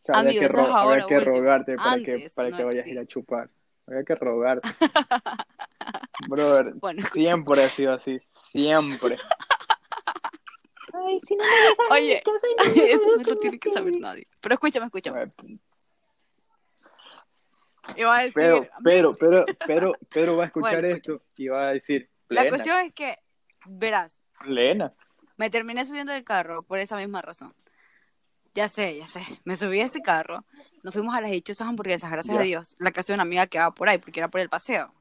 [0.00, 2.50] O sea, había Amigo, que, eso es ro- ahora, había que rogarte para que, para
[2.50, 2.90] no, que vayas sí.
[2.90, 3.50] a ir a chupar.
[3.86, 4.68] Había que rogarte.
[6.28, 8.20] Brother, Bueno, siempre ha sido así.
[8.50, 9.16] Siempre.
[10.92, 14.26] Ay, si no me dejas Oye, soy esto no lo tiene que saber nadie.
[14.40, 15.30] Pero escúchame, escúchame.
[17.96, 21.68] Iba a decir, Pero, pero, pero, pero, pero va a escuchar Bueno, esto y va
[21.68, 23.18] a decir, la cuestión es que,
[23.66, 24.94] verás, plena.
[25.36, 27.54] me terminé subiendo del carro por esa misma razón.
[28.54, 29.22] Ya sé, ya sé.
[29.44, 30.44] Me subí a ese carro,
[30.82, 32.40] nos fuimos a las dichosas hamburguesas, gracias Ya.
[32.40, 32.76] a Dios.
[32.78, 34.92] La casa de una amiga quedaba por ahí, porque era por el paseo.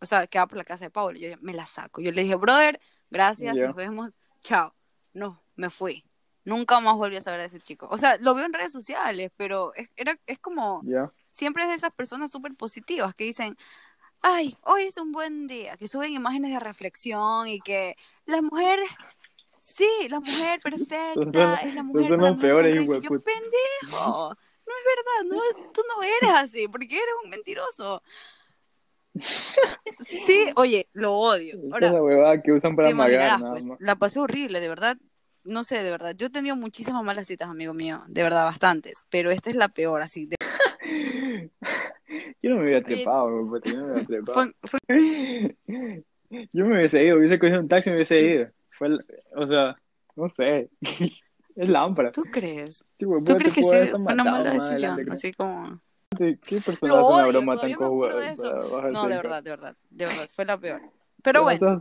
[0.00, 1.18] O sea, quedaba por la casa de Paula.
[1.18, 2.00] Yo me la saco.
[2.00, 3.66] Yo le dije, brother, gracias, Ya.
[3.66, 4.74] nos vemos, chao.
[5.12, 6.04] No, me fui.
[6.44, 7.88] Nunca más volví a saber de ese chico.
[7.90, 11.12] O sea, lo veo en redes sociales, pero es, era, es como, Ya.
[11.30, 13.56] siempre es de esas personas súper positivas que dicen,
[14.22, 17.96] ay, hoy es un buen día, que suben imágenes de reflexión y que
[18.26, 18.88] las mujeres,
[19.58, 22.96] sí, la mujer perfecta, es la mujer con la sonrisa.
[22.96, 28.02] Y yo, pendejo, no es verdad, no, tú no eres así, porque eres un mentiroso.
[30.06, 31.56] Sí, oye, lo odio.
[31.56, 34.96] Esa Ahora, es la huevada que usan para amagar pues, la pasé horrible, de verdad.
[35.44, 36.14] No sé, de verdad.
[36.16, 38.02] Yo he tenido muchísimas malas citas, amigo mío.
[38.08, 39.04] De verdad, bastantes.
[39.10, 40.26] Pero esta es la peor, así.
[40.26, 40.36] de-
[42.42, 44.52] Yo no me hubiera trepado, puta, yo no me hubiera trepado.
[44.62, 45.56] fue- fue-
[46.52, 48.48] Yo me hubiese ido, hubiese cogido un taxi y me hubiese ido.
[48.70, 48.90] Fue,
[49.34, 49.76] o sea,
[50.16, 50.68] no sé.
[51.56, 52.12] Es lámpara.
[52.12, 52.84] ¿Tú crees?
[53.00, 54.92] Sí, ¿Tú crees que sí fue una mala decisión?
[54.92, 55.80] adelante, Así como...
[56.10, 56.38] creo.
[56.44, 59.76] ¿Qué persona Lo hace una broma tan cojuda de No, de verdad, de verdad.
[59.90, 60.80] De verdad, fue la peor.
[61.22, 61.78] Pero bueno,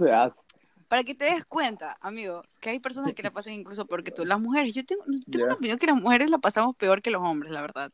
[0.87, 4.11] para que te des cuenta, amigo, que hay personas que la pasan incluso peor que
[4.11, 4.25] tú.
[4.25, 5.57] Las mujeres, yo tengo, tengo una Ya.
[5.57, 7.91] opinión que las mujeres la pasamos peor que los hombres, la verdad.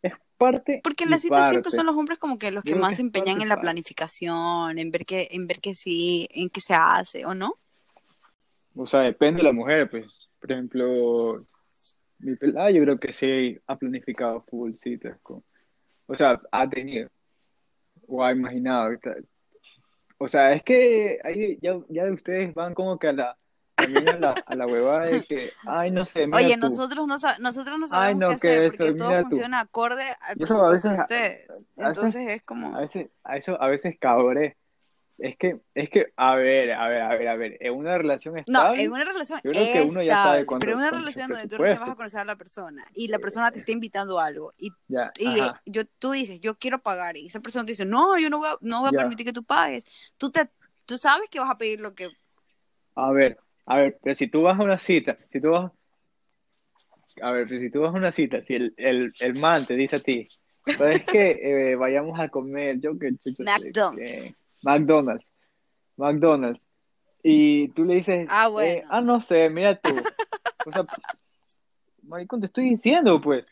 [0.00, 2.96] Es parte Porque en las citas siempre son los hombres como que los que más
[2.96, 6.74] se empeñan en la planificación, en ver que, en ver que sí, en qué se
[6.74, 7.54] hace, ¿o no?
[8.76, 10.28] O sea, depende de la mujer, pues.
[10.40, 11.44] Por ejemplo,
[12.18, 15.44] mi pelada yo creo que sí ha planificado full citas con,
[16.06, 17.08] o sea, ha tenido
[18.06, 18.90] o ha imaginado.
[20.18, 23.36] O sea, es que ahí ya, ya ustedes van como que a la,
[23.74, 26.60] también a la, a la huevada de que, ay, no sé, mira Oye, tú.
[26.60, 29.22] nosotros no, nosotros no Ay, sabemos no, qué hacer que porque eso, todo tú.
[29.30, 31.48] funciona acorde al eso a presupuesto de veces- ustedes.
[31.50, 32.76] a veces- Entonces es como...
[32.76, 34.56] A veces, a eso, a veces cabré.
[35.18, 38.34] Es que, es que, a ver, a ver, a ver, a ver, en una relación
[38.34, 40.90] No, estable, en una relación yo creo que uno ya sabe estable, pero en una
[40.90, 43.72] relación donde tú recién vas a conocer a la persona y la persona te está
[43.72, 47.64] invitando a algo y, ya, y yo, tú dices, yo quiero pagar y esa persona
[47.64, 48.98] te dice, no, yo no voy a, no voy a Ya.
[48.98, 49.84] permitir que tú pagues.
[50.16, 50.48] Tú, te,
[50.86, 52.08] tú sabes que vas a pedir lo que...
[52.96, 55.70] a ver, a ver, pero si tú vas a una cita, si tú vas,
[57.20, 59.74] a ver, pero si tú vas a una cita, si el, el, el man te
[59.74, 60.28] dice a ti,
[60.76, 61.38] ¿sabes qué?
[61.42, 64.34] Eh, vayamos a comer, yo que McDonald's.
[64.62, 65.30] McDonald's,
[65.96, 66.66] McDonald's,
[67.22, 68.88] y tú le dices, Ah, eh, bueno.
[68.90, 69.94] ah, no sé, mira tú,
[70.66, 70.84] o sea,
[72.02, 73.44] maricón, te estoy diciendo, pues,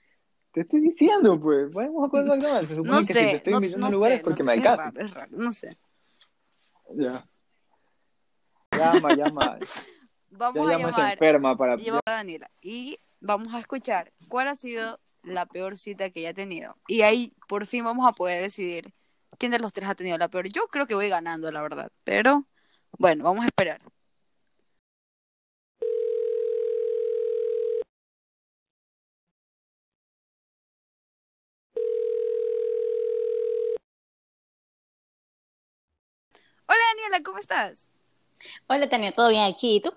[0.52, 3.36] te estoy diciendo, pues, vayamos a comer McDonald's, se supone No que si te sé,
[3.36, 5.30] estoy no, invitando no a lugares sé, porque me sé, es alcanza, raro, es raro,
[5.32, 5.78] no sé.
[6.94, 7.24] ya,
[8.72, 9.66] llama, llama, ya
[10.32, 14.48] Vamos a llama esa llamar enferma para, lleva a Daniela y vamos a escuchar cuál
[14.48, 16.76] ha sido la peor cita que ella ha tenido.
[16.88, 18.92] Y ahí por fin vamos a poder decidir
[19.38, 20.48] quién de los tres ha tenido la peor.
[20.48, 21.90] Yo creo que voy ganando, la verdad.
[22.04, 22.46] Pero
[22.98, 23.80] bueno, vamos a esperar.
[36.66, 37.88] Hola Daniela, ¿cómo estás?
[38.68, 39.76] Hola, Tania, ¿todo bien aquí?
[39.76, 39.92] ¿Y tú?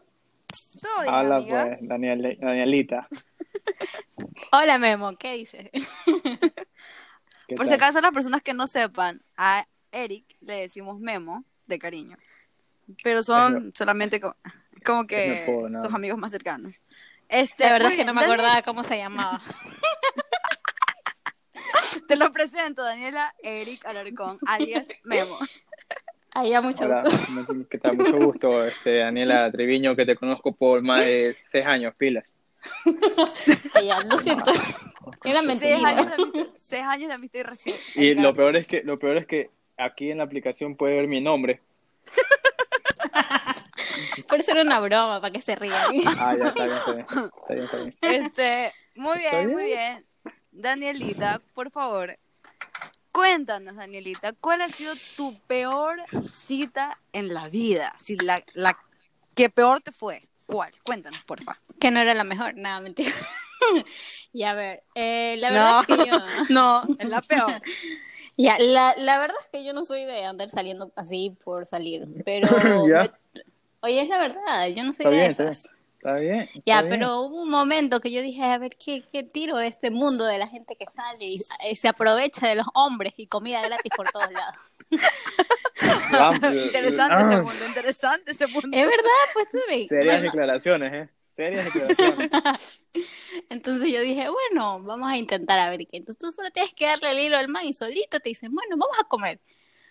[0.81, 1.65] ¿Todo bien, amiga?
[1.65, 3.07] pues, Daniel, Danielita.
[4.51, 5.69] Hola, Memo, ¿qué dices?
[7.47, 11.79] ¿qué Por si acaso las personas que no sepan, a Eric le decimos Memo de
[11.79, 12.17] cariño.
[13.03, 14.35] Pero son solamente co-
[14.85, 15.45] como que
[15.81, 16.73] sus amigos más cercanos.
[17.29, 19.41] Este, La verdad es que no me Daniel, acordaba cómo se llamaba.
[22.07, 25.37] Te lo presento, Daniela Eric Alarcón, alias Memo.
[26.31, 27.67] Ahí ya mucho Hola, gusto.
[27.69, 27.97] ¿qué tal?
[27.97, 32.37] Mucho gusto, este, Daniela Treviño, que te conozco por más de seis años, pilas.
[33.83, 34.51] Ya, lo siento.
[35.23, 35.87] Era Seis mentira.
[35.89, 37.75] años, de amistad, seis años de amistad y recién.
[37.95, 41.07] Y lo peor es que, lo peor es que aquí en la aplicación puede ver
[41.07, 41.61] mi nombre.
[44.27, 45.75] Por eso era una broma, para que se rían.
[46.17, 47.05] Ah, ya está bien, está bien.
[47.05, 47.95] Está bien, está bien.
[48.01, 50.05] Este, muy ¿Está bien, muy bien?
[50.23, 50.33] bien.
[50.51, 52.17] Danielita, por favor,
[53.11, 55.99] cuéntanos, Danielita, ¿cuál ha sido tu peor
[56.47, 57.93] cita en la vida?
[57.97, 58.77] Si la, la
[59.35, 60.71] que peor te fue, ¿cuál?
[60.83, 61.59] Cuéntanos, porfa.
[61.79, 63.11] Que no era la mejor, nada, mentira.
[64.33, 66.17] y a ver, eh, la verdad es que yo...
[66.49, 67.61] no, es la peor.
[68.35, 72.07] Ya, la, la verdad es que yo no soy de andar saliendo así por salir,
[72.25, 72.47] pero...
[72.89, 73.13] Ya.
[73.81, 75.69] Oye, es la verdad, yo no soy Está de bien, esas.
[75.99, 76.39] Está bien.
[76.41, 76.89] está Ya, bien.
[76.97, 80.39] pero hubo un momento que yo dije, a ver, ¿qué, qué tiro este mundo de
[80.39, 84.09] la gente que sale y eh, se aprovecha de los hombres y comida gratis por
[84.09, 84.55] todos lados?
[86.65, 88.69] Interesante ah, ese mundo, interesante ese mundo.
[88.71, 89.87] Es verdad, pues tú ves.
[89.87, 91.09] Serias Bueno, declaraciones, ¿eh?
[91.23, 92.29] Serias declaraciones.
[93.49, 95.97] entonces yo dije, bueno, vamos a intentar a ver qué.
[95.97, 98.77] Entonces tú solo tienes que darle el hilo al man y solito te dicen, bueno,
[98.77, 99.39] vamos a comer.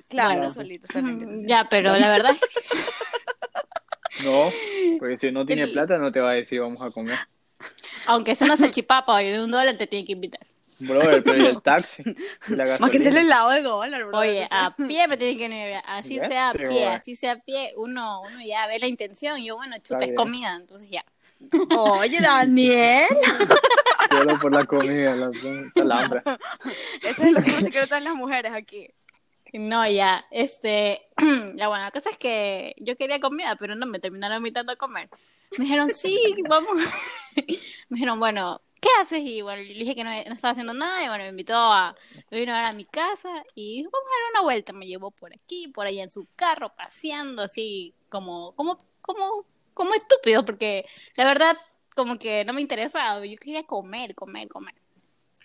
[0.09, 0.53] Claro, Bueno.
[0.53, 1.27] solito, solito.
[1.47, 2.37] Ya, pero la verdad
[4.23, 4.51] No,
[4.99, 7.17] porque si no tiene El- plata no te va a decir vamos a comer.
[8.07, 10.47] aunque sea una salchipapa o de un dólar, te tiene que invitar.
[10.87, 12.03] Brother, pero ¿y el taxi?
[12.49, 14.19] ¿Y la Más que ser el helado de dólar, bro.
[14.19, 17.73] Oye, a pie me tiene que venir, así sea a pie, así sea a pie,
[17.77, 21.05] uno, uno ya ve la intención, y yo, bueno, chuta, es comida, entonces ya.
[21.77, 23.07] Oye, Daniel.
[24.11, 25.31] Solo por la comida, la,
[25.75, 26.23] la hambre.
[27.03, 28.89] Ese es lo que secreto en las mujeres aquí.
[29.53, 31.03] No, ya, este,
[31.57, 35.09] la buena cosa es que yo quería comida, pero no me terminaron invitando a comer.
[35.59, 36.81] Me dijeron, sí, vamos.
[37.37, 39.23] me dijeron, bueno, ¿qué haces?
[39.25, 41.97] Y bueno, le dije que no, no estaba haciendo nada, y bueno, me invitó a,
[42.31, 44.73] me vino a ver a mi casa, y dijo, vamos a dar una vuelta.
[44.73, 49.95] Me llevó por aquí, por allá en su carro, paseando, así, como, como, como, como
[49.95, 50.85] estúpido, porque
[51.17, 51.57] la verdad,
[51.95, 54.75] como que no me interesaba, yo quería comer, comer, comer.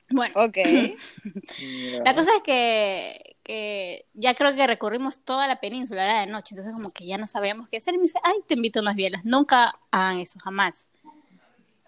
[0.10, 0.34] Bueno.
[0.38, 0.58] Ok.
[1.60, 2.04] Mira.
[2.06, 6.56] La cosa es que, que ya creo que recorrimos toda la península, era de noche,
[6.56, 7.94] entonces como que ya no sabíamos qué hacer.
[7.94, 9.26] Y me dice, ay, te invito a unas bielas.
[9.26, 10.90] Nunca hagan eso, jamás.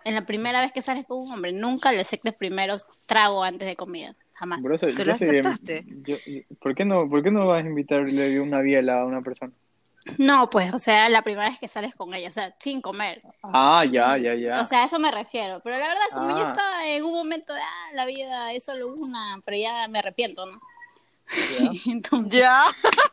[0.05, 3.67] En la primera vez que sales con un hombre, nunca le aceptes primero trago antes
[3.67, 4.59] de comida, jamás.
[4.62, 5.83] ¿Tú yo lo aceptaste?
[6.05, 9.21] yo- yo- ¿por, qué no, ¿Por qué no vas a invitarle una biela a una
[9.21, 9.51] persona?
[10.17, 13.21] No, pues, o sea, la primera vez que sales con ella, o sea, sin comer.
[13.43, 14.62] Ah, ya, ya, ya.
[14.62, 15.59] O sea, a eso me refiero.
[15.62, 16.49] Pero la verdad, como yo Ah.
[16.49, 20.45] estaba en un momento de, ah, la vida es solo una, pero ya me arrepiento,
[20.45, 20.59] ¿no?
[21.29, 21.69] Ya.
[21.85, 22.63] Entonces, ¿Ya?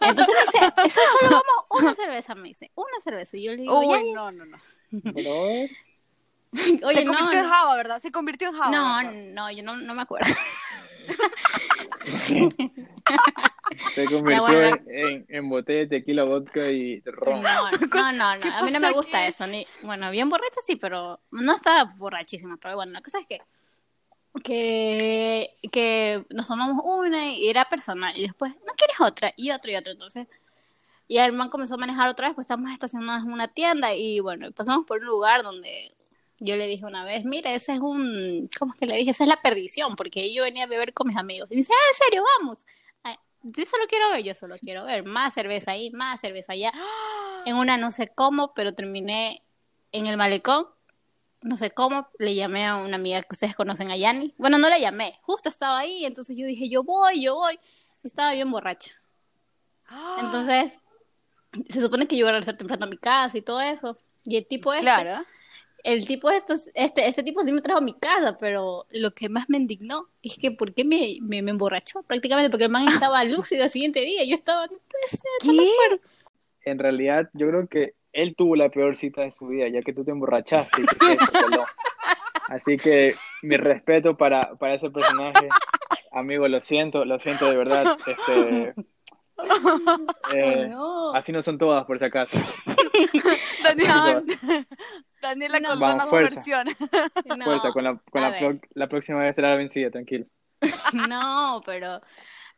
[0.00, 3.36] entonces me dice, eso solo vamos una cerveza, me dice, una cerveza.
[3.36, 4.14] Y yo le digo, ya, Uy, ya.
[4.14, 4.58] no, no, no.
[6.84, 8.00] Oye, se no, convirtió en no, Java, ¿verdad?
[8.00, 8.70] Se convirtió en Java.
[8.70, 9.12] no, ¿verdad?
[9.34, 10.26] no, yo no, no me acuerdo.
[13.94, 17.42] Se convirtió bueno, en, en, en botella de tequila, vodka y ron.
[17.42, 19.28] No, no, no, ¿Qué no, a mí no me gusta aquí?
[19.28, 19.46] eso.
[19.46, 22.56] Ni, bueno, bien borracha sí, pero no estaba borrachísima.
[22.60, 23.40] Pero bueno, la cosa es que,
[24.42, 28.16] que, que nos tomamos una y era personal.
[28.16, 29.32] Y después, ¿no quieres otra?
[29.36, 29.92] Y otra y otra.
[29.92, 30.28] Entonces,
[31.08, 34.20] y el man comenzó a manejar otra vez, pues estamos estacionados en una tienda y
[34.20, 35.92] bueno, pasamos por un lugar donde
[36.38, 39.10] yo le dije una vez, mira, ese es un, ¿cómo es que le dije?
[39.10, 41.48] Esa es la perdición, porque yo venía a beber con mis amigos.
[41.50, 42.66] Y dice, ah, en serio, vamos.
[43.02, 45.04] Ay, Yo solo quiero ver, yo solo quiero ver.
[45.04, 46.72] Más cerveza ahí, más cerveza allá.
[47.46, 49.42] En una no sé cómo, pero terminé
[49.92, 50.66] en el malecón.
[51.42, 54.34] No sé cómo, le llamé a una amiga que ustedes conocen a Yani.
[54.36, 57.58] Bueno, no le llamé, justo estaba ahí, entonces yo dije, yo voy, yo voy.
[58.02, 58.90] Y estaba bien borracha.
[60.18, 60.78] Entonces,
[61.68, 63.96] se supone que yo iba a regresar temprano a mi casa y todo eso.
[64.24, 65.24] Y el tipo este, Claro.
[65.86, 69.28] El tipo estos, este, este tipo sí me trajo a mi casa, pero lo que
[69.28, 72.02] más me indignó es que ¿por qué me, me, me emborrachó?
[72.02, 74.24] Prácticamente porque el man estaba lúcido al siguiente día.
[74.24, 75.20] Yo estaba, no puede ser.
[75.44, 75.70] no me ¿Qué?
[75.70, 76.04] acuerdo".
[76.62, 79.92] En realidad, yo creo que él tuvo la peor cita de su vida, ya que
[79.92, 81.64] tú te emborrachaste y te atropelló.
[82.48, 85.48] Así que mi respeto para, para ese personaje.
[86.10, 87.86] Amigo, lo siento, lo siento de verdad.
[88.06, 88.74] Este,
[90.34, 91.14] eh, no.
[91.14, 92.36] Así no son todas, por si acaso.
[95.28, 95.68] Daniela No.
[95.70, 96.34] con Vamos, una fuerza.
[96.36, 96.66] versión.
[97.38, 100.26] No, Fuerza, con la, con la, pro- la próxima vez será la vencida, tranquilo.
[101.08, 102.00] No, pero,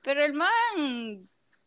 [0.03, 0.49] pero el man,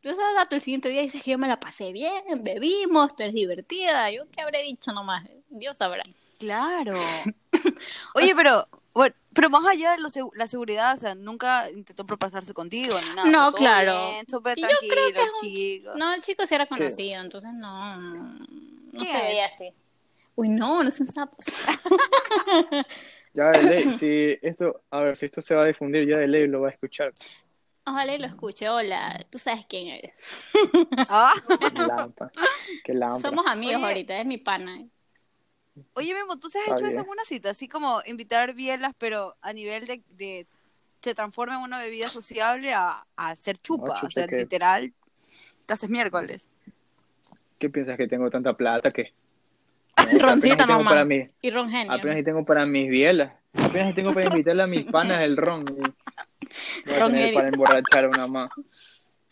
[0.02, 3.36] ese dato el siguiente día dice que yo me la pasé bien, bebimos, tú eres
[3.36, 4.10] divertida.
[4.12, 6.04] Yo qué habré dicho nomás, Dios sabrá.
[6.40, 7.00] Claro.
[8.16, 12.54] Oye, pero, bueno, pero más allá de lo la seguridad, o sea, nunca intentó propasarse
[12.54, 13.30] contigo ni nada.
[13.30, 14.10] No, claro.
[14.12, 15.92] bien, súper Y yo creo tranquilo, que es un chico.
[15.98, 18.24] No, el chico sí era conocido, entonces no, no,
[18.94, 19.72] no ¿Qué se veía así.
[20.42, 21.46] Uy, no, no son sapos.
[23.34, 26.28] Ya de ley, si esto, a ver, si esto se va a difundir, ya de
[26.28, 27.14] ley lo va a escuchar.
[27.86, 28.68] Ojalá y lo escuche.
[28.70, 30.42] Hola, tú sabes quién eres.
[31.08, 31.32] Ah,
[31.88, 32.32] Lampa,
[32.84, 33.22] qué lámpara.
[33.22, 33.86] Somos amigos Oye.
[33.86, 34.84] ahorita, es mi pana.
[35.94, 37.06] Oye, Memo, ¿tú se has Está hecho eso bien.
[37.06, 37.50] en una cita?
[37.52, 40.48] Así como invitar bielas, pero a nivel de, de
[41.02, 44.02] se transforma en una bebida sociable a, a hacer chupa.
[44.04, 44.94] o sea, que- literal,
[45.66, 46.50] te haces miércoles.
[47.60, 49.14] ¿Qué piensas que tengo tanta plata que
[50.20, 50.88] Roncito nomás.
[50.88, 51.94] para mí, Y Ron Genio.
[51.94, 55.38] apenas si tengo para mis bielas, apenas si tengo para invitarle a mis panas el
[55.38, 55.66] ron.
[57.34, 58.50] para emborrachar a una más.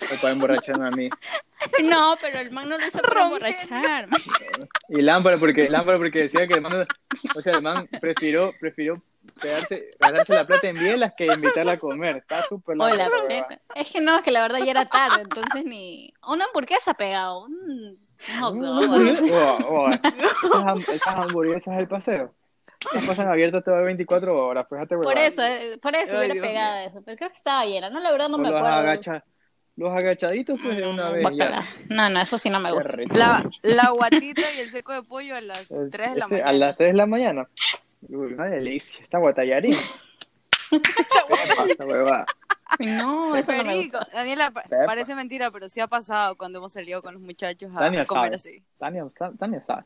[0.01, 1.09] O para emborracharme a mí.
[1.83, 4.07] No, pero el man no lo hizo para emborrachar.
[4.89, 6.87] Y lámpara porque, lámpara porque decía que el man,
[7.35, 9.03] o sea, el man prefirió, prefirió
[9.41, 12.17] quedarse, gastarse la plata en bielas que invitarla a comer.
[12.17, 13.09] Está súper Hola.
[13.75, 16.13] Es que no, es que la verdad ya era tarde, entonces ni.
[16.25, 17.43] Una hamburguesa pegado.
[17.43, 17.99] Un
[18.39, 18.57] dog.
[18.61, 22.33] oh, oh, Esas, esas hamburguesas del paseo.
[22.93, 26.45] Esas pasan abiertas todo 24 horas, fíjate, Por eso, eh, por eso Ay, hubiera Dios
[26.47, 27.01] pegado eso.
[27.05, 27.89] Pero creo que estaba llena.
[27.89, 28.77] No, la verdad no O me los, acuerdo.
[28.77, 29.23] agacha-
[29.75, 31.59] los agachaditos, pues, de No, una no, vez ya.
[31.89, 32.97] No, no, eso sí no me gusta.
[33.11, 36.49] La, la guatita y el seco de pollo a las 3 de la Ese, mañana.
[36.49, 37.49] A las 3 de la mañana.
[38.07, 39.01] Uy, una delicia.
[39.01, 39.75] Esta guatallarín.
[40.71, 42.25] Esta huevada.
[42.79, 43.97] No, eso no me Perico.
[43.97, 44.11] gusta.
[44.13, 44.85] Daniela, pa- Pepa.
[44.85, 48.25] parece mentira, pero sí ha pasado cuando hemos salido con los muchachos a Tania comer
[48.25, 48.35] sabe.
[48.35, 48.63] así.
[48.77, 49.83] Tania, Ta- Tania sabe.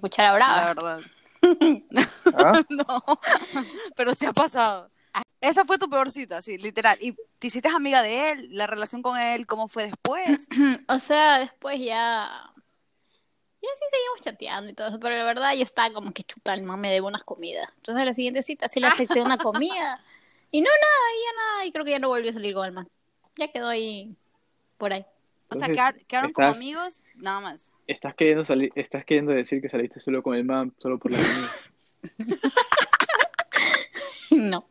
[0.00, 0.66] Cuchara La brava.
[0.66, 1.00] verdad.
[2.34, 2.52] ¿Ah?
[2.70, 3.02] No,
[3.96, 4.90] pero sí ha pasado.
[5.40, 6.96] Esa fue tu peor cita, sí, literal.
[7.00, 8.48] ¿Y te hiciste amiga de él?
[8.52, 10.46] ¿La relación con él cómo fue después?
[10.88, 12.30] O sea, después ya.
[13.60, 16.52] Ya sí seguimos chateando y todo eso, pero la verdad yo estaba como que chuta,
[16.54, 17.68] el me debe unas comidas.
[17.76, 20.00] Entonces a la siguiente cita sí le acepté una comida.
[20.52, 22.66] Y no, nada, y ya nada, y creo que ya no volvió a salir con
[22.66, 22.88] el man.
[23.36, 24.14] Ya quedó ahí,
[24.78, 25.04] por ahí.
[25.48, 27.70] O sea, quedar- quedaron como estás- amigos, nada más.
[27.86, 31.18] Estás queriendo, salir, estás queriendo decir que saliste solo con el man, solo por la
[31.18, 31.50] comida.
[34.30, 34.66] No.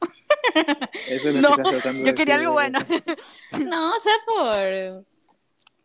[1.08, 2.80] Eso es lo No, que estás tratando de yo quería decir, algo bueno.
[2.88, 3.18] ¿verdad?
[3.68, 5.06] No, o sea, por.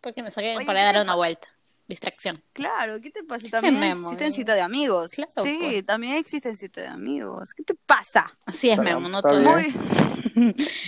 [0.01, 1.16] Porque me saqué Oye, para ¿qué dar te una pasa?
[1.16, 1.49] vuelta.
[1.89, 2.43] Distracción.
[2.53, 3.49] Claro, ¿qué te pasa?
[3.49, 5.12] También Memo, existen citas de amigos.
[5.12, 5.87] Claro, sí, pues.
[5.87, 7.55] también existen citas de amigos.
[7.55, 8.26] ¿Qué te pasa?
[8.45, 9.41] Así es, Memo, no todo.
[9.41, 9.72] Muy...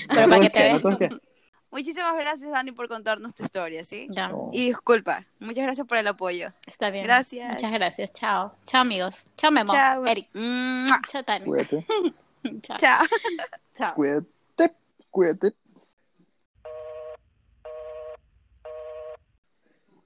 [0.08, 0.82] Pero para que te veas.
[1.70, 4.08] Muchísimas gracias, Dani, por contarnos tu historia, ¿sí?
[4.10, 4.32] Ya.
[4.52, 6.52] Y disculpa, muchas gracias por el apoyo.
[6.66, 7.04] está bien.
[7.04, 7.52] Gracias.
[7.52, 8.12] Muchas gracias.
[8.12, 8.54] Chao.
[8.66, 9.26] Chao, amigos.
[9.36, 9.72] Chao, Memo.
[9.72, 10.06] Chao.
[10.06, 10.28] Eric.
[10.32, 11.00] Mua.
[11.08, 11.44] Chao, Tani.
[11.44, 11.86] Cuídate,
[12.62, 12.78] Chao.
[12.78, 13.04] Chao.
[13.76, 13.94] Chao.
[13.94, 14.74] cuídate,
[15.10, 15.54] cuídate.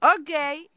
[0.01, 0.29] Ok,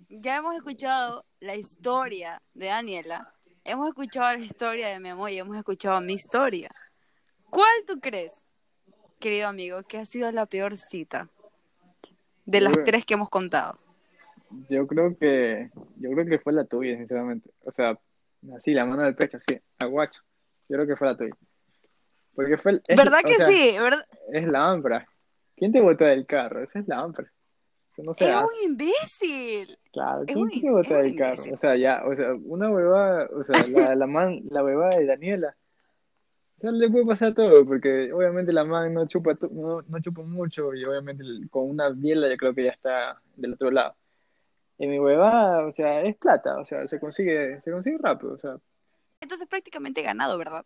[0.09, 3.33] ya hemos escuchado la historia de Daniela,
[3.65, 6.71] hemos escuchado la historia de Memo y hemos escuchado mi historia.
[7.51, 8.49] ¿Cuál tú crees,
[9.21, 11.29] querido amigo, que ha sido la peor cita
[12.45, 13.79] de las Yo- tres que hemos contado?
[14.71, 17.51] Yo creo que, yo creo que fue la tuya, sinceramente.
[17.65, 17.99] O sea,
[18.55, 20.21] Así, la mano del pecho, sí, aguacho.
[20.69, 21.35] Yo creo que fue la tuya.
[22.35, 23.77] Porque fue el- es- ¿Verdad que sea, sí?
[23.77, 24.07] ¿Verdad?
[24.33, 25.09] Es la AMPRA.
[25.57, 26.63] ¿Quién te botó del carro?
[26.63, 27.33] Esa es la AMPRA.
[27.99, 28.45] No se Es hace.
[28.45, 29.79] un imbécil.
[29.93, 31.35] Claro, es ¿quién es un del carro?
[31.37, 31.55] imbécil.
[31.55, 35.07] O sea, ya, o sea, una huevada, o sea, la, la man, la huevada de
[35.07, 35.57] Daniela.
[36.59, 40.23] O sea, le puede pasar todo, porque obviamente la man no chupa, no, no chupa
[40.23, 43.95] mucho y obviamente con una biela yo creo que ya está del otro lado.
[44.79, 48.39] Y mi huevada, o sea, es plata, o sea, se consigue, se consigue rápido, o
[48.39, 48.57] sea,
[49.21, 50.65] Entonces prácticamente ganado, ¿verdad?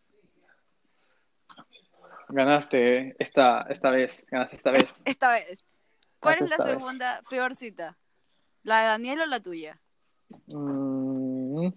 [2.29, 5.01] ganaste esta, esta vez, ganaste esta vez.
[5.05, 5.65] Esta vez.
[6.21, 7.99] ¿Cuál es la segunda peor cita?
[8.63, 9.81] ¿La de Daniel o la tuya?
[10.47, 11.69] Mm,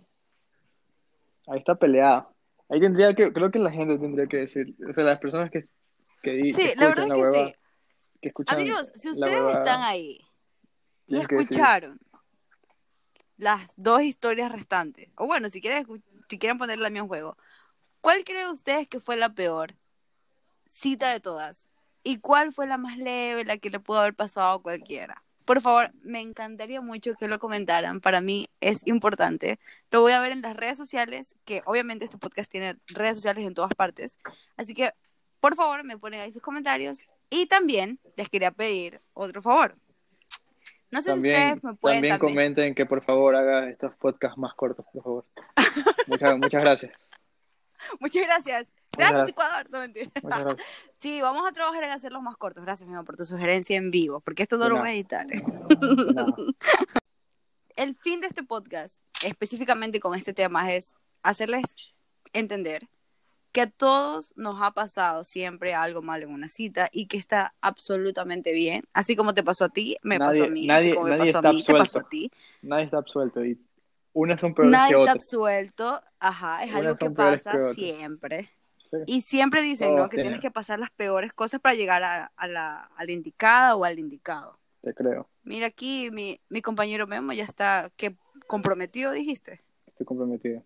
[1.47, 2.29] ahí está peleada.
[2.69, 5.61] Ahí tendría que, creo que la gente tendría que decir, o sea, las personas que,
[6.21, 7.55] que, Sí, que la verdad es que sí.
[8.21, 10.21] que Amigos, si ustedes están ahí
[11.07, 11.99] y escucharon
[13.37, 15.85] las dos historias restantes, o bueno, si quieren,
[16.29, 17.37] si quieren ponerla en mi juego,
[18.01, 19.75] ¿cuál creen ustedes que fue la peor
[20.67, 21.69] cita de todas?
[22.03, 25.23] ¿Y cuál fue la más leve, la que le pudo haber pasado a cualquiera?
[25.45, 27.99] Por favor, me encantaría mucho que lo comentaran.
[27.99, 29.59] Para mí es importante.
[29.91, 33.45] Lo voy a ver en las redes sociales, que obviamente este podcast tiene redes sociales
[33.45, 34.17] en todas partes.
[34.55, 34.91] Así que,
[35.41, 36.99] por favor, me ponen ahí sus comentarios.
[37.29, 39.75] Y también les quería pedir otro favor.
[40.91, 42.19] No sé si También, ustedes me pueden también también.
[42.35, 45.25] comenten que por favor haga estos podcasts más cortos, por favor.
[46.07, 46.93] Muchas, muchas gracias.
[47.99, 48.65] Muchas gracias.
[48.97, 49.29] Gracias.
[49.29, 49.69] Ecuador.
[49.71, 50.09] No, mentira.
[50.21, 50.57] Gracias.
[50.97, 52.63] Sí, vamos a trabajar en hacerlos más cortos.
[52.63, 54.93] Gracias, mi amor, por tu sugerencia en vivo, porque esto no De lo voy a
[54.93, 55.25] editar.
[55.27, 56.33] Nada.
[57.75, 61.63] El fin de este podcast, específicamente con este tema, es hacerles
[62.31, 62.87] entender
[63.51, 67.53] que a todos nos ha pasado siempre algo mal en una cita y que está
[67.61, 68.83] absolutamente bien.
[68.93, 70.67] Así como te pasó a ti, me Nadie- pasó a mí.
[70.67, 72.09] nadie- así como me pasó a está mí, te pasó a absuelto.
[72.09, 72.31] ti.
[72.61, 73.59] Nadie está absuelto y
[74.13, 75.23] unas son peores Nadie que está otras.
[75.23, 76.01] absuelto.
[76.19, 78.49] Ajá, es Unas algo que pasa que siempre.
[78.91, 78.97] Sí.
[79.07, 80.03] Y siempre dicen, ¿no?
[80.03, 80.33] Que tienen.
[80.33, 83.83] tienes que pasar las peores cosas para llegar a, a la, a la indicada o
[83.85, 84.59] al indicado.
[84.81, 85.27] Te creo.
[85.43, 88.15] Mira aquí, mi, mi compañero Memo ya está que
[88.47, 89.61] comprometido, dijiste.
[89.87, 90.63] Estoy comprometido.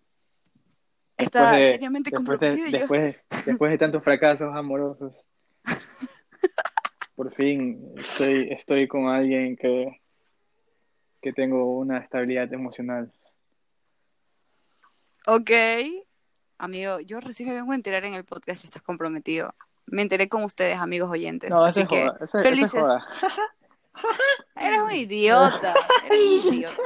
[1.16, 2.66] Está de- seriamente después de, comprometido.
[2.68, 2.78] yo.
[2.78, 5.24] después, después de tantos fracasos amorosos,
[7.14, 10.00] por fin estoy, estoy con alguien que,
[11.20, 13.12] que tengo una estabilidad emocional.
[15.28, 15.50] Ok.
[16.58, 19.54] Amigo, yo recién me vengo a enterar en el podcast que estás comprometido.
[19.86, 21.50] Me enteré con ustedes, amigos oyentes.
[21.50, 22.08] No, así que
[22.70, 23.06] joda.
[24.56, 25.74] Eres un idiota.
[26.06, 26.82] Eres un idiota.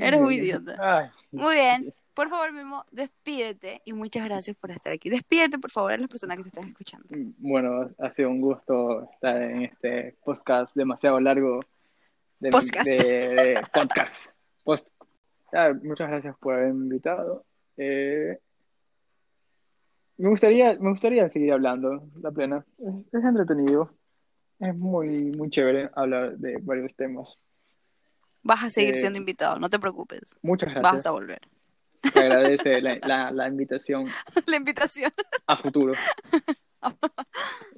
[0.00, 0.76] Eres un idiota.
[0.80, 1.94] Ay, Muy bien.
[2.14, 5.08] Por favor, Memo, despídete y muchas gracias por estar aquí.
[5.08, 7.06] Despídete, por favor, a las personas que te están escuchando.
[7.38, 11.60] Bueno, ha sido un gusto estar en este podcast demasiado largo.
[12.40, 12.86] De, Podcast.
[12.88, 14.30] de- de podcast.
[14.64, 14.88] Post-
[15.52, 17.44] Ah, muchas gracias por haberme invitado.
[17.78, 18.38] Eh,
[20.18, 22.66] me gustaría, me gustaría seguir hablando, la plena.
[22.78, 23.94] Es, es entretenido.
[24.58, 27.38] Es muy, muy chévere hablar de varios temas.
[28.42, 30.34] Vas a seguir Eh, siendo invitado, no te preocupes.
[30.42, 31.06] Muchas Vas gracias.
[31.06, 31.40] a volver.
[32.12, 34.06] Te agradece la, la, la invitación
[34.46, 35.10] La invitación.
[35.46, 35.92] a futuro.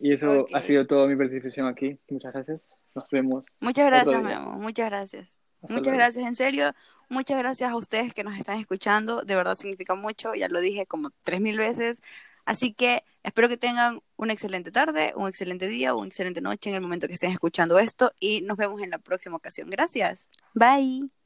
[0.02, 1.98] Y eso ha sido toda mi participación aquí.
[2.10, 2.82] Muchas gracias.
[2.94, 3.46] Nos vemos.
[3.60, 4.22] Muchas gracias.
[4.22, 4.52] Memo.
[4.52, 5.38] Muchas gracias.
[5.62, 5.98] Hasta Muchas luego.
[5.98, 6.74] gracias, en serio.
[7.08, 9.22] Muchas gracias a ustedes que nos están escuchando.
[9.22, 10.34] De verdad significa mucho.
[10.34, 12.00] Ya lo dije como tres mil veces.
[12.44, 16.76] Así que espero que tengan una excelente tarde, un excelente día, una excelente noche en
[16.76, 18.12] el momento que estén escuchando esto.
[18.20, 19.70] Y nos vemos en la próxima ocasión.
[19.70, 20.28] Gracias.
[20.54, 21.19] Bye.